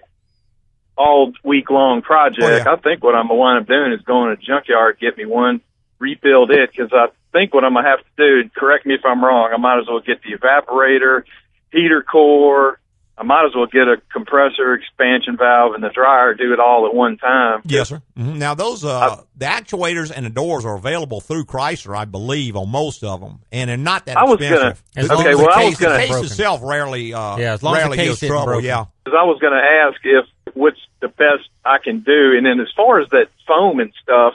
[0.98, 2.44] all week long project.
[2.44, 2.72] Oh, yeah.
[2.74, 5.62] I think what I'm gonna wind up doing is going to junkyard get me one,
[6.00, 8.06] rebuild it because I think what I'm gonna have to
[8.44, 8.50] do.
[8.56, 9.52] Correct me if I'm wrong.
[9.54, 11.24] I might as well get the evaporator,
[11.72, 12.78] heater core.
[13.18, 16.34] I might as well get a compressor, expansion valve, and the dryer.
[16.34, 17.62] Do it all at one time.
[17.66, 18.02] Yes, sir.
[18.18, 22.56] hmm Now those uh, the actuators and the doors are available through Chrysler, I believe,
[22.56, 24.84] on most of them, and they're not that I was expensive.
[24.96, 27.54] gonna- As okay, well, the I was case gonna- the case itself rarely, uh, Yeah,
[27.54, 28.46] as long as the rarely case gives isn't trouble.
[28.46, 28.66] broken.
[28.66, 32.36] Yeah, Because I was going to ask if what's the best I can do.
[32.36, 34.34] And then as far as that foam and stuff,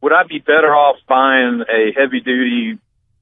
[0.00, 2.78] would I be better off buying a heavy duty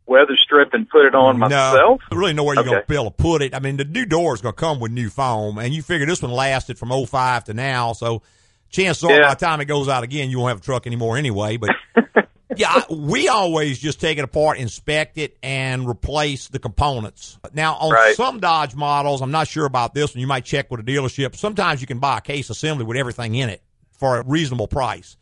[0.07, 2.01] weather strip and put it on myself?
[2.11, 2.71] No, really know where you're Okay.
[2.71, 3.55] going to be able to put it.
[3.55, 6.07] I mean, the new door is going to come with new foam, and you figure
[6.07, 8.23] this one lasted from 05 to now, so
[8.71, 9.29] chances are Yeah.
[9.29, 11.57] by the time it goes out again, you won't have a truck anymore anyway.
[11.57, 11.71] But
[12.57, 17.39] yeah, we always just take it apart, inspect it, and replace the components.
[17.53, 18.15] Now, on Right.
[18.15, 20.21] some Dodge models, I'm not sure about this one.
[20.21, 21.35] You might check with a dealership.
[21.37, 23.63] Sometimes you can buy a case assembly with everything in it
[23.99, 25.17] for a reasonable price.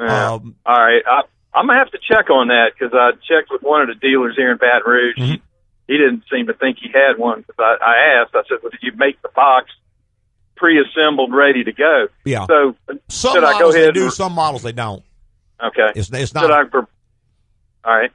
[0.00, 0.32] Yeah.
[0.34, 1.20] Um, All right, I,
[1.54, 4.34] I'm gonna have to check on that because I checked with one of the dealers
[4.36, 5.16] here in Baton Rouge.
[5.16, 5.34] Mm-hmm.
[5.86, 8.34] He, didn't seem to think he had one because I, I asked.
[8.34, 9.70] I said, "Well, did you make the box
[10.56, 12.46] pre-assembled, ready to go?" Yeah.
[12.46, 12.74] So
[13.08, 13.88] some should I go ahead?
[13.88, 15.04] they do, some models they don't.
[15.62, 15.92] okay.
[15.94, 16.50] It's, it's Should not.
[16.50, 16.64] I?
[16.64, 16.82] Pre-
[17.84, 18.10] all right.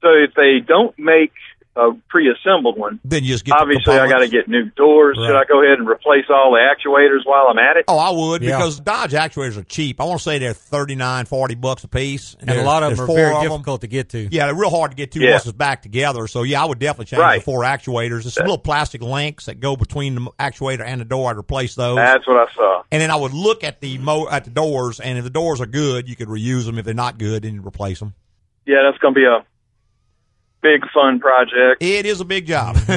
[0.00, 1.32] So if they don't make
[1.74, 5.16] a pre-assembled one, then you just get the obviously I got to get new doors.
[5.16, 7.86] Should I go ahead and replace all the actuators while I'm at it?
[7.88, 8.58] Oh, I would Yeah.
[8.58, 9.98] because Dodge actuators are cheap.
[10.00, 12.36] I want to say they're 39, 40 bucks a piece.
[12.40, 13.48] And a lot of them are four very of 'em.
[13.50, 14.28] difficult to get to.
[14.30, 15.30] Yeah, they're real hard to get to Yeah.
[15.32, 16.26] once it's back together.
[16.26, 17.38] So yeah, I would definitely change Right.
[17.38, 18.22] the four actuators.
[18.22, 21.30] There's some little plastic links that go between the actuator and the door.
[21.30, 21.96] I'd replace those.
[21.96, 22.82] That's what I saw.
[22.92, 25.60] and then I would look at the mo- at the doors, and if the doors
[25.62, 26.78] are good, you could reuse them.
[26.78, 28.12] If they're not good, then you replace them.
[28.66, 29.42] Yeah, that's going to be a
[30.62, 31.82] big fun project.
[31.82, 32.76] It is a big job.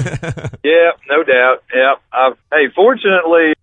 [0.63, 1.63] Yeah, no doubt.
[1.73, 1.93] Yeah.
[2.11, 3.53] I've, hey, fortunately,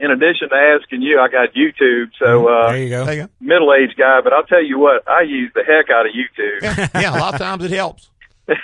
[0.00, 2.10] in addition to asking you, I got YouTube.
[2.18, 3.04] So uh, There you go.
[3.04, 3.28] There you go.
[3.40, 6.62] middle aged guy, but I'll tell you what, I use the heck out of YouTube.
[6.62, 8.10] Yeah, yeah, a lot of times it helps.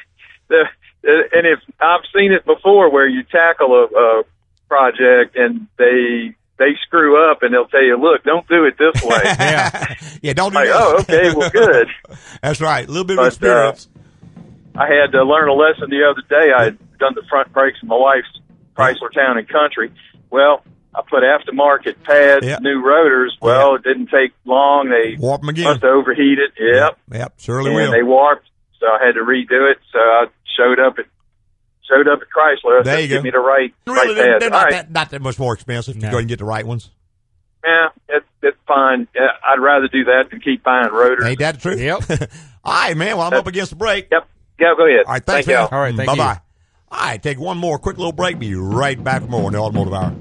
[0.48, 0.64] The-
[1.04, 4.22] and if I've seen it before, where you tackle a, a
[4.68, 9.02] project and they they screw up and they'll tell you, look, don't do it this
[9.04, 9.20] way.
[9.24, 10.32] yeah, yeah.
[10.32, 10.76] Don't do like, this.
[10.78, 11.88] oh, okay, well, good.
[12.42, 12.86] That's right.
[12.86, 13.88] A little bit of But, uh, experience.
[14.76, 16.52] I had to learn a lesson the other day.
[16.56, 18.26] I had done the front brakes in my wife's
[18.76, 19.92] Chrysler Town and Country.
[20.30, 20.62] Well,
[20.94, 22.58] I put aftermarket pads, Yeah.
[22.60, 23.36] new rotors.
[23.40, 24.88] Well, it didn't take long.
[24.90, 25.64] They Warp them again.
[25.64, 26.52] must have overheated.
[26.58, 26.98] Yep.
[27.12, 27.92] Yep, surely and will.
[27.92, 28.46] they warped,
[28.80, 29.78] so I had to redo it.
[29.92, 31.06] So I showed up at
[31.88, 32.80] showed up at Chrysler.
[32.80, 33.22] I There said, you Give go.
[33.22, 34.40] me the right really, right they're, pads.
[34.40, 34.72] they're not right.
[34.72, 35.96] that not that much more expensive.
[35.96, 36.90] if You go and get the right ones.
[37.64, 39.08] Yeah, it, it's fine.
[39.14, 41.24] Yeah, I'd rather do that than keep buying rotors.
[41.24, 41.80] Ain't that the truth?
[41.80, 42.30] Yep.
[42.64, 43.16] All right, man.
[43.16, 44.08] Well, I'm up against the break.
[44.12, 44.28] Yep.
[44.58, 45.04] Yeah, go ahead.
[45.06, 45.68] All right, thanks, Thank y'all.
[45.70, 46.18] All right, thank bye you.
[46.18, 46.40] bye.
[46.90, 48.38] All right, take one more quick little break.
[48.38, 50.14] Be right back for more on the Automotive Hour.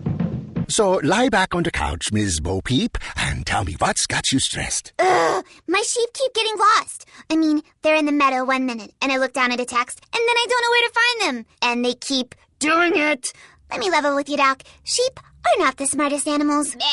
[0.70, 2.40] So lie back on the couch, Ms.
[2.40, 4.94] Bo Peep, and tell me what's got you stressed.
[4.98, 7.06] Ugh, my sheep keep getting lost.
[7.30, 10.02] I mean, they're in the meadow one minute, and I look down at a text,
[10.02, 11.46] and then I don't know where to find them.
[11.62, 13.34] And they keep doing it.
[13.74, 14.62] Let me level with you, Doc.
[14.84, 16.76] Sheep are not the smartest animals.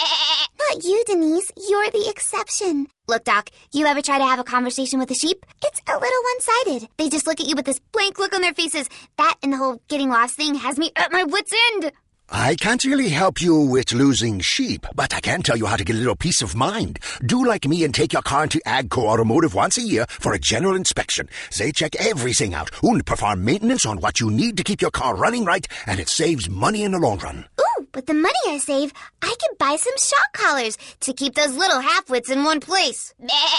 [0.73, 1.53] Not you, Denise.
[1.69, 2.87] You're the exception.
[3.07, 5.45] Look, Doc, you ever try to have a conversation with a sheep?
[5.63, 6.89] It's a little one sided.
[6.97, 8.89] They just look at you with this blank look on their faces.
[9.19, 11.93] That and the whole getting lost thing has me at my wits' end.
[12.33, 15.83] I can't really help you with losing sheep, but I can tell you how to
[15.83, 17.01] get a little peace of mind.
[17.27, 20.39] Do like me and take your car into Agco Automotive once a year for a
[20.39, 21.29] general inspection.
[21.59, 25.17] They check everything out and perform maintenance on what you need to keep your car
[25.17, 27.47] running right, and it saves money in the long run.
[27.61, 27.65] Ooh,
[28.01, 31.81] with the money I save, I could buy some shock collars to keep those little
[31.81, 33.13] half-wits in one place.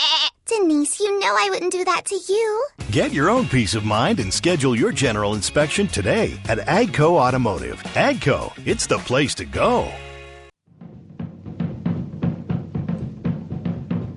[0.47, 2.65] Denise, you know I wouldn't do that to you.
[2.89, 7.83] Get your own peace of mind and schedule your general inspection today at Agco Automotive.
[7.93, 9.87] Agco, it's the place to go.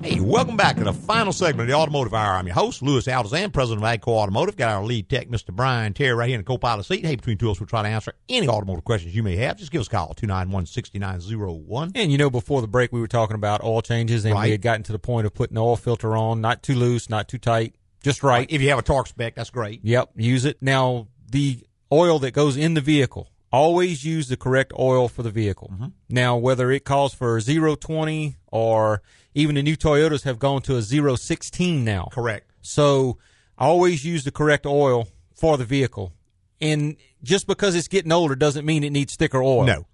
[0.05, 2.35] Hey, welcome back to the final segment of the Automotive Hour.
[2.35, 4.55] I'm your host, Louis Altazan, president of Agco Automotive.
[4.55, 5.51] Got our lead tech, Mr.
[5.51, 7.07] Brian Terry, right here in the co-pilot seat.
[7.07, 9.57] Hey, between two of us, we'll try to answer any automotive questions you may have.
[9.57, 11.93] Just give us a call, 291-6901.
[11.95, 14.45] And you know, before the break, we were talking about oil changes, and Right.
[14.45, 17.09] we had gotten to the point of putting the oil filter on, not too loose,
[17.09, 18.47] not too tight, just right.
[18.51, 19.81] If you have a torque spec, that's great.
[19.85, 20.59] Yep, use it.
[20.61, 25.31] Now, the oil that goes in the vehicle, always use the correct oil for the
[25.31, 25.71] vehicle.
[25.73, 25.87] Mm-hmm.
[26.09, 29.03] Now, whether it calls for 020 or
[29.35, 32.09] even the new Toyotas have gone to a 016 now.
[32.13, 32.51] Correct.
[32.63, 33.19] So,
[33.57, 36.13] always use the correct oil for the vehicle.
[36.61, 39.65] And just because it's getting older doesn't mean it needs thicker oil.
[39.65, 39.87] No.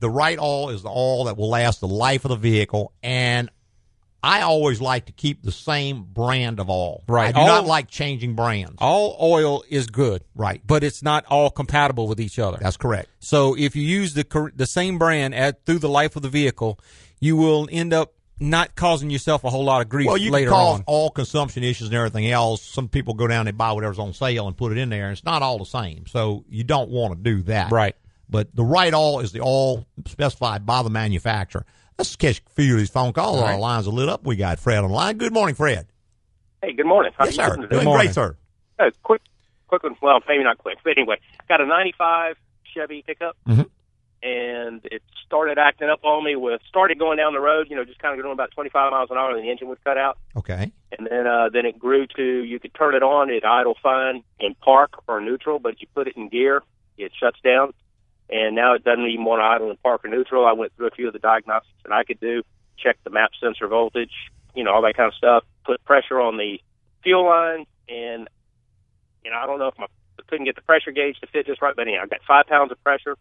[0.00, 3.50] The right oil is the oil that will last the life of the vehicle, and
[4.22, 7.04] I always like to keep the same brand of oil.
[7.08, 7.28] Right.
[7.28, 8.76] I do All- not like changing brands.
[8.78, 10.24] All oil is good.
[10.34, 10.60] Right.
[10.66, 12.58] But it's not all compatible with each other.
[12.60, 13.08] That's correct.
[13.20, 16.80] So if you use the the same brand at through the life of the vehicle,
[17.20, 20.50] you will end up not causing yourself a whole lot of grief Well, you later
[20.50, 20.84] can cause on.
[20.86, 22.62] all consumption issues and everything else.
[22.62, 25.12] Some people go down and buy whatever's on sale and put it in there, and
[25.12, 26.06] it's not all the same.
[26.06, 27.72] So you don't want to do that.
[27.72, 27.96] Right.
[28.30, 31.64] But the right oil is the oil specified by the manufacturer.
[31.98, 33.38] Let's catch a few of these phone calls.
[33.40, 34.24] All Our lines are lit up.
[34.24, 35.18] We got Fred on the line.
[35.18, 35.88] Good morning, Fred.
[36.62, 37.10] Hey, good morning.
[37.18, 37.48] How yes, you sir.
[37.48, 37.74] doing today?
[37.74, 38.06] Doing morning.
[38.06, 38.36] great, sir.
[38.78, 39.20] Uh, quick,
[39.66, 39.96] quick one.
[40.00, 41.16] Well, maybe not quick, but anyway,
[41.48, 42.36] got a '95
[42.72, 43.36] Chevy pickup.
[43.48, 43.68] Mhm.
[44.20, 47.84] and it started acting up on me with started going down the road, you know,
[47.84, 50.18] just kind of going about 25 miles an hour, and the engine would cut out.
[50.36, 50.72] Okay.
[50.96, 54.22] And then uh, then it grew to you could turn it on, it idle fine
[54.40, 56.62] in park or neutral, but if you put it in gear,
[56.96, 57.72] it shuts down.
[58.30, 60.46] And now it doesn't even want to idle in park or neutral.
[60.46, 62.42] I went through a few of the diagnostics that I could do,
[62.76, 64.12] check the map sensor voltage,
[64.54, 66.60] you know, all that kind of stuff, put pressure on the
[67.02, 68.28] fuel line, and
[69.24, 69.86] you know, I don't know if my
[70.28, 72.70] couldn't get the pressure gauge to fit just right, but anyhow, I got five pounds
[72.70, 73.16] of pressure.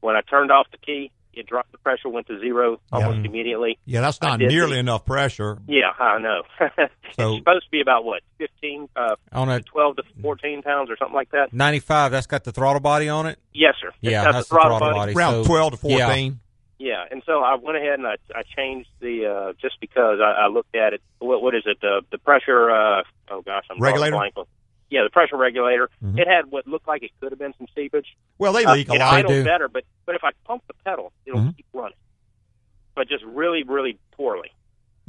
[0.00, 3.78] When I turned off the key, it dropped the pressure, went to zero almost immediately.
[3.84, 5.58] Yeah, that's not nearly the- enough pressure.
[5.66, 6.42] Yeah, I know.
[7.16, 10.90] So- it's supposed to be about what, fifteen, uh, On a twelve to fourteen pounds
[10.90, 11.52] or something like that.
[11.52, 13.38] 95, that's got the throttle body on it?
[13.54, 13.88] Yes, sir.
[13.88, 15.14] It's Yeah, got that's the the throttle throttle body.
[15.14, 15.18] body.
[15.18, 16.40] Around so- 12 to 14.
[16.80, 20.44] Yeah, and so I went ahead and I, I changed the uh, just because I,
[20.44, 21.02] I looked at it.
[21.18, 21.78] What, what is it?
[21.80, 22.70] The the pressure.
[22.70, 24.16] Uh, oh gosh, I'm drawing a Regulator?
[24.34, 24.48] blank.
[24.90, 25.90] On- Yeah, the pressure regulator.
[26.02, 26.18] Mhm.
[26.18, 28.06] It had what looked like it could have been some seepage.
[28.38, 28.98] Well, they Uh, leak a lot.
[28.98, 29.44] They idled do.
[29.44, 31.56] better, but but if I pump the pedal, it'll Mhm.
[31.56, 31.96] keep running.
[32.94, 34.50] But just really, really poorly.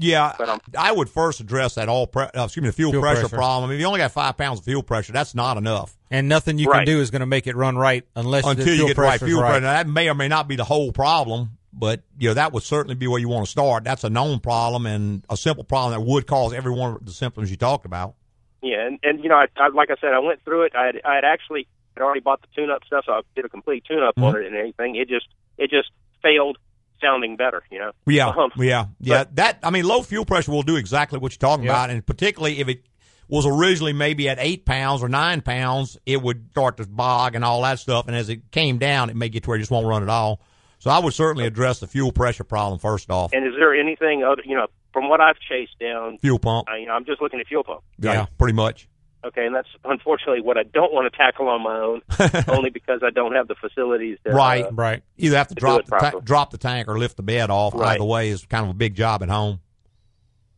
[0.01, 2.07] Yeah, But, um, I would first address that all.
[2.07, 3.35] Pre- uh, excuse me, the fuel, Fuel pressure, pressure.
[3.35, 3.69] problem.
[3.71, 6.69] If you only got five pounds of fuel pressure, that's not enough And nothing you
[6.69, 6.77] Right.
[6.79, 8.95] can do is going to make it run right unless the until fuel you get
[8.95, 9.49] the right fuel right.
[9.49, 9.61] pressure.
[9.61, 12.63] Now, that may or may not be the whole problem, but you know that would
[12.63, 13.83] certainly be where you want to start.
[13.83, 17.11] That's a known problem and a simple problem that would cause every one of the
[17.11, 18.15] symptoms you talked about.
[18.61, 20.73] Yeah, and and you know, I, I like I said, I went through it.
[20.75, 23.49] I had I had actually had already bought the tune-up stuff, so I did a
[23.49, 24.41] complete tune-up on Mhm.
[24.41, 24.95] it and everything.
[24.95, 25.89] It just it just
[26.21, 26.57] failed
[27.01, 27.63] sounding better.
[27.71, 27.91] You know.
[28.05, 29.23] Yeah, Um, yeah, yeah.
[29.33, 31.71] that I mean, low fuel pressure will do exactly what you're talking Yeah.
[31.71, 32.83] about, and particularly if it
[33.29, 37.45] was originally maybe at eight pounds or nine pounds, it would start to bog and
[37.45, 38.07] all that stuff.
[38.07, 40.09] And as it came down, it may get to where it just won't run at
[40.09, 40.41] all.
[40.79, 43.31] So I would certainly address the fuel pressure problem first off.
[43.33, 44.41] And is there anything other?
[44.45, 47.39] You know, from what I've chased down, Fuel pump, I, you know, I'm just looking
[47.39, 47.81] at fuel pump.
[47.99, 48.87] yeah, pretty much.
[49.21, 52.01] Okay, and that's unfortunately what I don't want to tackle on my own,
[52.47, 54.17] only because I don't have the facilities.
[54.25, 55.03] To, right, uh, right.
[55.17, 57.73] Either have to, to drop the ta- drop the tank or lift the bed off.
[57.73, 57.95] Right.
[57.95, 59.59] Either way is kind of a big job at home.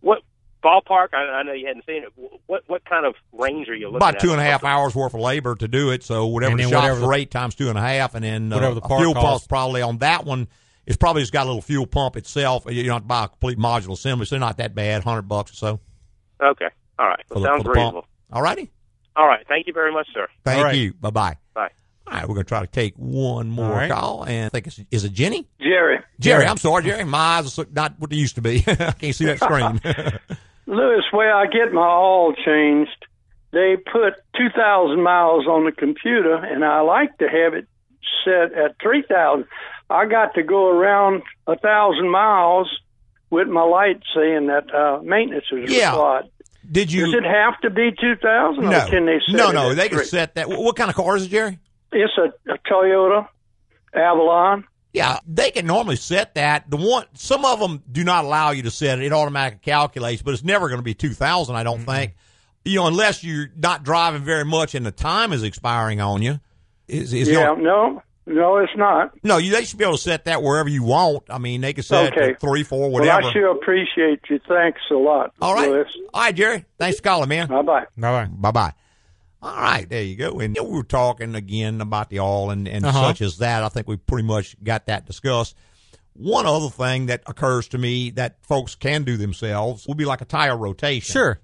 [0.02, 0.20] What
[0.64, 1.08] ballpark?
[1.14, 2.10] I, I know you hadn't seen it.
[2.46, 4.22] What what kind of range are you looking About at?
[4.22, 6.04] two and a half hours worth of labor to do it.
[6.04, 8.58] So whatever And the then whatever rate times two and a half, and then uh,
[8.58, 9.26] Whatever the fuel costs.
[9.28, 10.48] pump's probably on that one.
[10.92, 12.66] It's probably just got a little fuel pump itself.
[12.70, 15.04] You don't have to buy a complete modular assembly, so they're not that bad.
[15.04, 15.80] Hundred bucks or so.
[16.44, 16.68] Okay,
[17.00, 17.24] all right.
[17.28, 17.78] for Well, the- sounds for the pump.
[17.96, 18.08] reasonable.
[18.34, 18.72] All righty.
[19.16, 20.28] All right, thank you very much, sir.
[20.44, 20.76] Thank All right.
[20.76, 20.94] you.
[20.94, 21.38] Bye bye.
[21.54, 21.70] Bye.
[22.08, 23.90] All right, we're going to try to take one more All right.
[23.92, 25.48] call, and I think it's is it Jenny?
[25.62, 26.00] Jerry.
[26.20, 27.04] Jerry, I'm sorry, Jerry.
[27.06, 28.64] My eyes are not what they used to be.
[28.68, 29.80] I can't see that screen.
[30.68, 33.06] Louis, where I get my oil changed,
[33.52, 37.68] they put 2,000 miles on the computer, and I like to have it
[38.24, 39.46] set at 3,000.
[39.92, 42.70] I got to go around a thousand miles
[43.30, 45.92] with my light saying that uh, maintenance is Yeah.
[45.92, 46.26] required.
[46.72, 47.06] Did you?
[47.06, 49.72] Does it have to be 2,000, no, or can they set no, no.
[49.72, 50.48] at They can set that.
[50.48, 51.60] What kind of car is it, Jerry?
[51.92, 53.28] It's a, a Toyota
[53.94, 54.66] Avalon.
[54.94, 56.70] Yeah, they can normally set that.
[56.70, 59.06] The one, some of them do not allow you to set it.
[59.06, 61.56] It automatically calculates, but it's never going to be two thousand.
[61.56, 62.16] I don't think.
[62.64, 66.40] You know, unless you're not driving very much and the time is expiring on you.
[66.88, 69.12] Is, is yeah, not- no, no, it's not.
[69.24, 71.24] no, you, they should be able to set that wherever you want.
[71.30, 72.32] I mean, they can set Okay.
[72.32, 73.08] it to three, four, whatever.
[73.08, 73.28] Well, whatever.
[73.30, 74.40] I sure appreciate you.
[74.48, 75.34] Thanks a lot.
[75.42, 75.70] All right.
[75.70, 75.86] Louis.
[76.14, 76.66] All right, Jerry.
[76.78, 77.48] Thanks for calling, man.
[77.48, 77.86] Bye bye.
[77.98, 78.30] Bye-bye.
[78.32, 78.74] Bye bye.
[79.44, 80.40] All right, there you go.
[80.40, 83.08] And we were talking again about the oil and, and Uh-huh.
[83.08, 83.64] such as that.
[83.64, 85.56] I think we pretty much got that discussed.
[86.14, 90.22] One other thing that occurs to me that folks can do themselves would be like
[90.22, 91.12] a tire rotation.
[91.12, 91.40] Sure.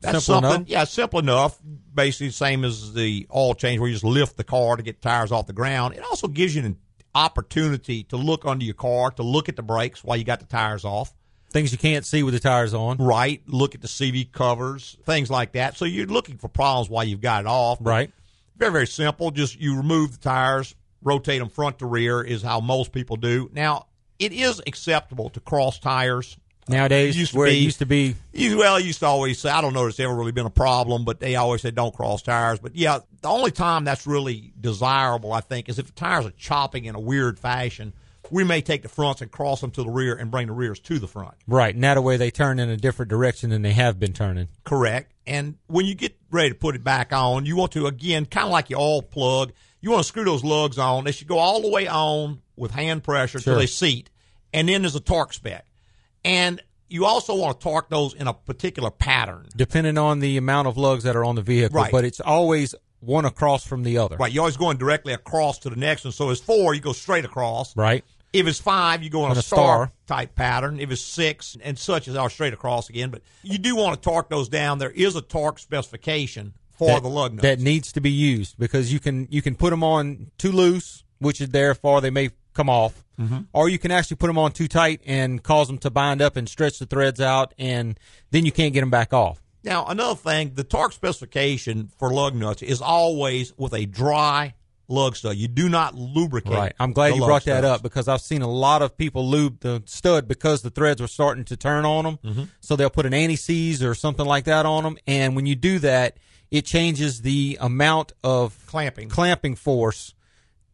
[0.00, 0.68] That's Simple something, enough.
[0.68, 1.58] yeah, simple enough.
[1.94, 5.02] Basically, the same as the oil change where you just lift the car to get
[5.02, 5.94] tires off the ground.
[5.94, 6.76] It also gives you an
[7.14, 10.46] opportunity to look under your car, to look at the brakes while you got the
[10.46, 11.12] tires off.
[11.52, 12.96] Things you can't see with the tires on.
[12.98, 13.42] Right.
[13.46, 15.76] Look at the CV covers, things like that.
[15.76, 17.78] So you're looking for problems while you've got it off.
[17.80, 18.12] Right.
[18.56, 19.30] Very, very simple.
[19.32, 23.50] Just you remove the tires, rotate them front to rear is how most people do.
[23.52, 23.86] Now,
[24.18, 26.36] it is acceptable to cross tires.
[26.70, 29.50] Nowadays, used to where be- it used to be, well, it used to always say,
[29.50, 31.94] I don't know if it's ever really been a problem, but they always said don't
[31.94, 32.58] cross tires.
[32.58, 36.30] But yeah, the only time that's really desirable, I think, is if the tires are
[36.32, 37.92] chopping in a weird fashion.
[38.32, 40.78] We may take the fronts and cross them to the rear and bring the rears
[40.80, 41.34] to the front.
[41.48, 41.74] right.
[41.74, 44.46] and that way they turn in a different direction than they have been turning.
[44.62, 45.12] Correct.
[45.26, 48.44] And when you get ready to put it back on, you want to, again, kind
[48.46, 51.02] of like your oil plug, you want to screw those lugs on.
[51.02, 53.54] They should go all the way on with hand pressure Sure.
[53.54, 54.10] till they seat.
[54.52, 55.66] And then there's a torque spec.
[56.24, 59.46] And you also want to torque those in a particular pattern.
[59.56, 61.76] depending on the amount of lugs that are on the vehicle.
[61.76, 61.92] Right.
[61.92, 64.16] But it's always one across from the other.
[64.16, 64.32] Right.
[64.32, 66.12] You're always going directly across to the next one.
[66.12, 67.76] So it's four, you go straight across.
[67.76, 68.04] Right.
[68.32, 69.92] If it's five, you go on, On a, star, star.
[70.06, 70.78] type pattern.
[70.78, 73.10] If it's six and such as are straight across again.
[73.10, 74.78] But you do want to torque those down.
[74.78, 77.42] There is a torque specification for that, the lug nuts.
[77.42, 81.02] that needs to be used because you can you can put them on too loose,
[81.18, 83.46] which is therefore they may come off, Mhm.
[83.52, 86.36] or you can actually put them on too tight and cause them to bind up
[86.36, 87.98] and stretch the threads out, and
[88.30, 89.40] then you can't get them back off.
[89.62, 94.54] Now, another thing, the torque specification for lug nuts is always with a dry
[94.88, 95.36] lug stud.
[95.36, 96.52] You do not lubricate.
[96.52, 96.72] Right.
[96.80, 97.66] I'm glad you brought that studs.
[97.66, 101.06] up because I've seen a lot of people lube the stud because the threads were
[101.06, 102.18] starting to turn on them.
[102.24, 102.48] Mhm.
[102.60, 105.78] So they'll put an anti-seize or something like that on them, and when you do
[105.80, 106.16] that,
[106.50, 110.14] it changes the amount of clamping clamping force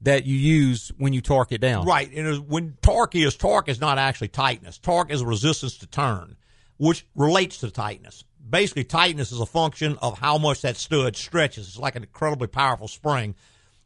[0.07, 1.85] that you use when you torque it down.
[1.85, 2.11] Right.
[2.13, 4.79] And when torque is, torque is not actually tightness.
[4.79, 6.37] Torque is resistance to turn,
[6.77, 8.23] which relates to tightness.
[8.49, 11.67] Basically, tightness is a function of how much that stud stretches.
[11.67, 13.35] It's like an incredibly powerful spring.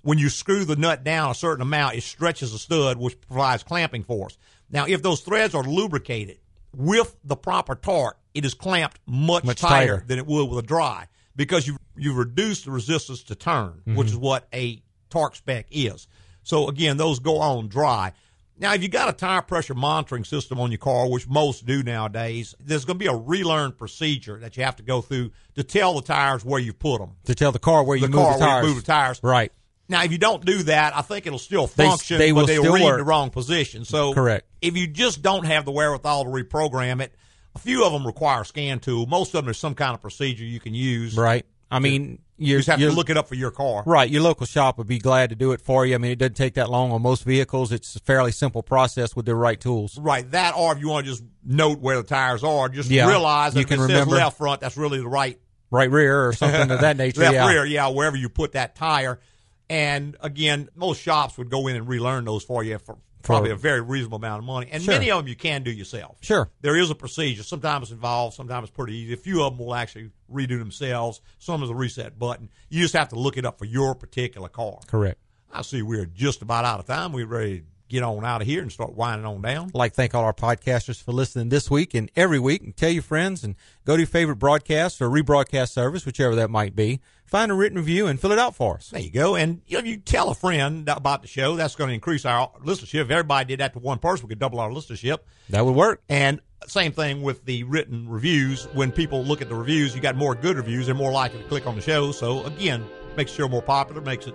[0.02, 3.62] When you screw the nut down a certain amount, it stretches the stud, which provides
[3.62, 4.36] clamping force.
[4.70, 6.36] Now, if those threads are lubricated
[6.76, 10.04] with the proper torque, it is clamped much, Much tighter, tighter.
[10.06, 14.06] than it would with a dry because you you reduce the resistance to turn, which
[14.08, 14.10] Mhm.
[14.10, 16.06] is what a torque spec is.
[16.42, 18.12] So again, those go on dry.
[18.58, 21.82] Now, if you got a tire pressure monitoring system on your car, which most do
[21.82, 25.62] nowadays, there's going to be a relearned procedure that you have to go through to
[25.64, 27.12] tell the tires where you put them.
[27.24, 28.66] To tell the car where you The move car the where you tires.
[28.66, 29.20] move the tires.
[29.22, 29.50] Right.
[29.88, 32.72] Now, if you don't do that, I think it'll still function, they but will they'll
[32.74, 32.98] read work.
[32.98, 33.84] the wrong position.
[33.86, 34.46] So, Correct.
[34.60, 37.14] If you just don't have the wherewithal to reprogram it,
[37.54, 39.06] a few of them require a scan tool.
[39.06, 41.16] Most of them, there's some kind of procedure you can use.
[41.16, 41.46] Right.
[41.70, 43.82] I mean, you just have to look it up for your car.
[43.86, 44.08] Right.
[44.10, 45.94] Your local shop would be glad to do it for you.
[45.94, 47.70] I mean, it doesn't take that long on most vehicles.
[47.70, 49.98] It's a fairly simple process with the right tools.
[49.98, 50.28] Right.
[50.30, 53.06] That, or if you want to just note where the tires are, just Yeah.
[53.08, 54.10] realize that You if can it remember.
[54.16, 55.38] says left front, that's really the right
[55.72, 57.20] Right rear or something of that nature.
[57.20, 57.48] left yeah.
[57.48, 59.20] rear, yeah, wherever you put that tire.
[59.68, 63.56] And again, most shops would go in and relearn those for you for probably a
[63.56, 64.68] very reasonable amount of money.
[64.70, 64.94] And Sure.
[64.94, 66.16] many of them you can do yourself.
[66.20, 66.50] Sure.
[66.60, 67.42] There is a procedure.
[67.42, 69.12] Sometimes it's involved, sometimes it's pretty easy.
[69.14, 71.20] A few of them will actually redo themselves.
[71.38, 72.48] Some is a reset button.
[72.68, 74.78] You just have to look it up for your particular car.
[74.86, 75.18] Correct.
[75.52, 77.12] I see we're just about out of time.
[77.12, 79.66] We're ready to get on out of here and start winding on down.
[79.66, 82.62] I'd like to thank all our podcasters for listening this week and every week.
[82.62, 86.50] And tell your friends and go to your favorite broadcast or rebroadcast service, whichever that
[86.50, 87.00] might be.
[87.30, 88.88] Find a written review and fill it out for us.
[88.88, 89.36] There you go.
[89.36, 91.54] And you know, you tell a friend about the show.
[91.54, 93.02] That's going to increase our listenership.
[93.02, 95.18] If everybody did that to one person, we could double our listenership.
[95.48, 96.02] That would work.
[96.08, 98.64] And same thing with the written reviews.
[98.74, 100.86] When people look at the reviews, you got more good reviews.
[100.86, 102.10] They're more likely to click on the show.
[102.10, 102.84] So again,
[103.16, 104.00] makes the show more popular.
[104.00, 104.34] Makes it.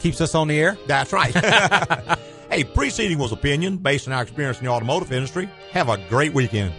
[0.00, 0.76] Keeps us on the air.
[0.88, 1.32] That's right.
[2.50, 5.48] hey, preceding was opinion based on our experience in the automotive industry.
[5.70, 6.74] Have a great weekend.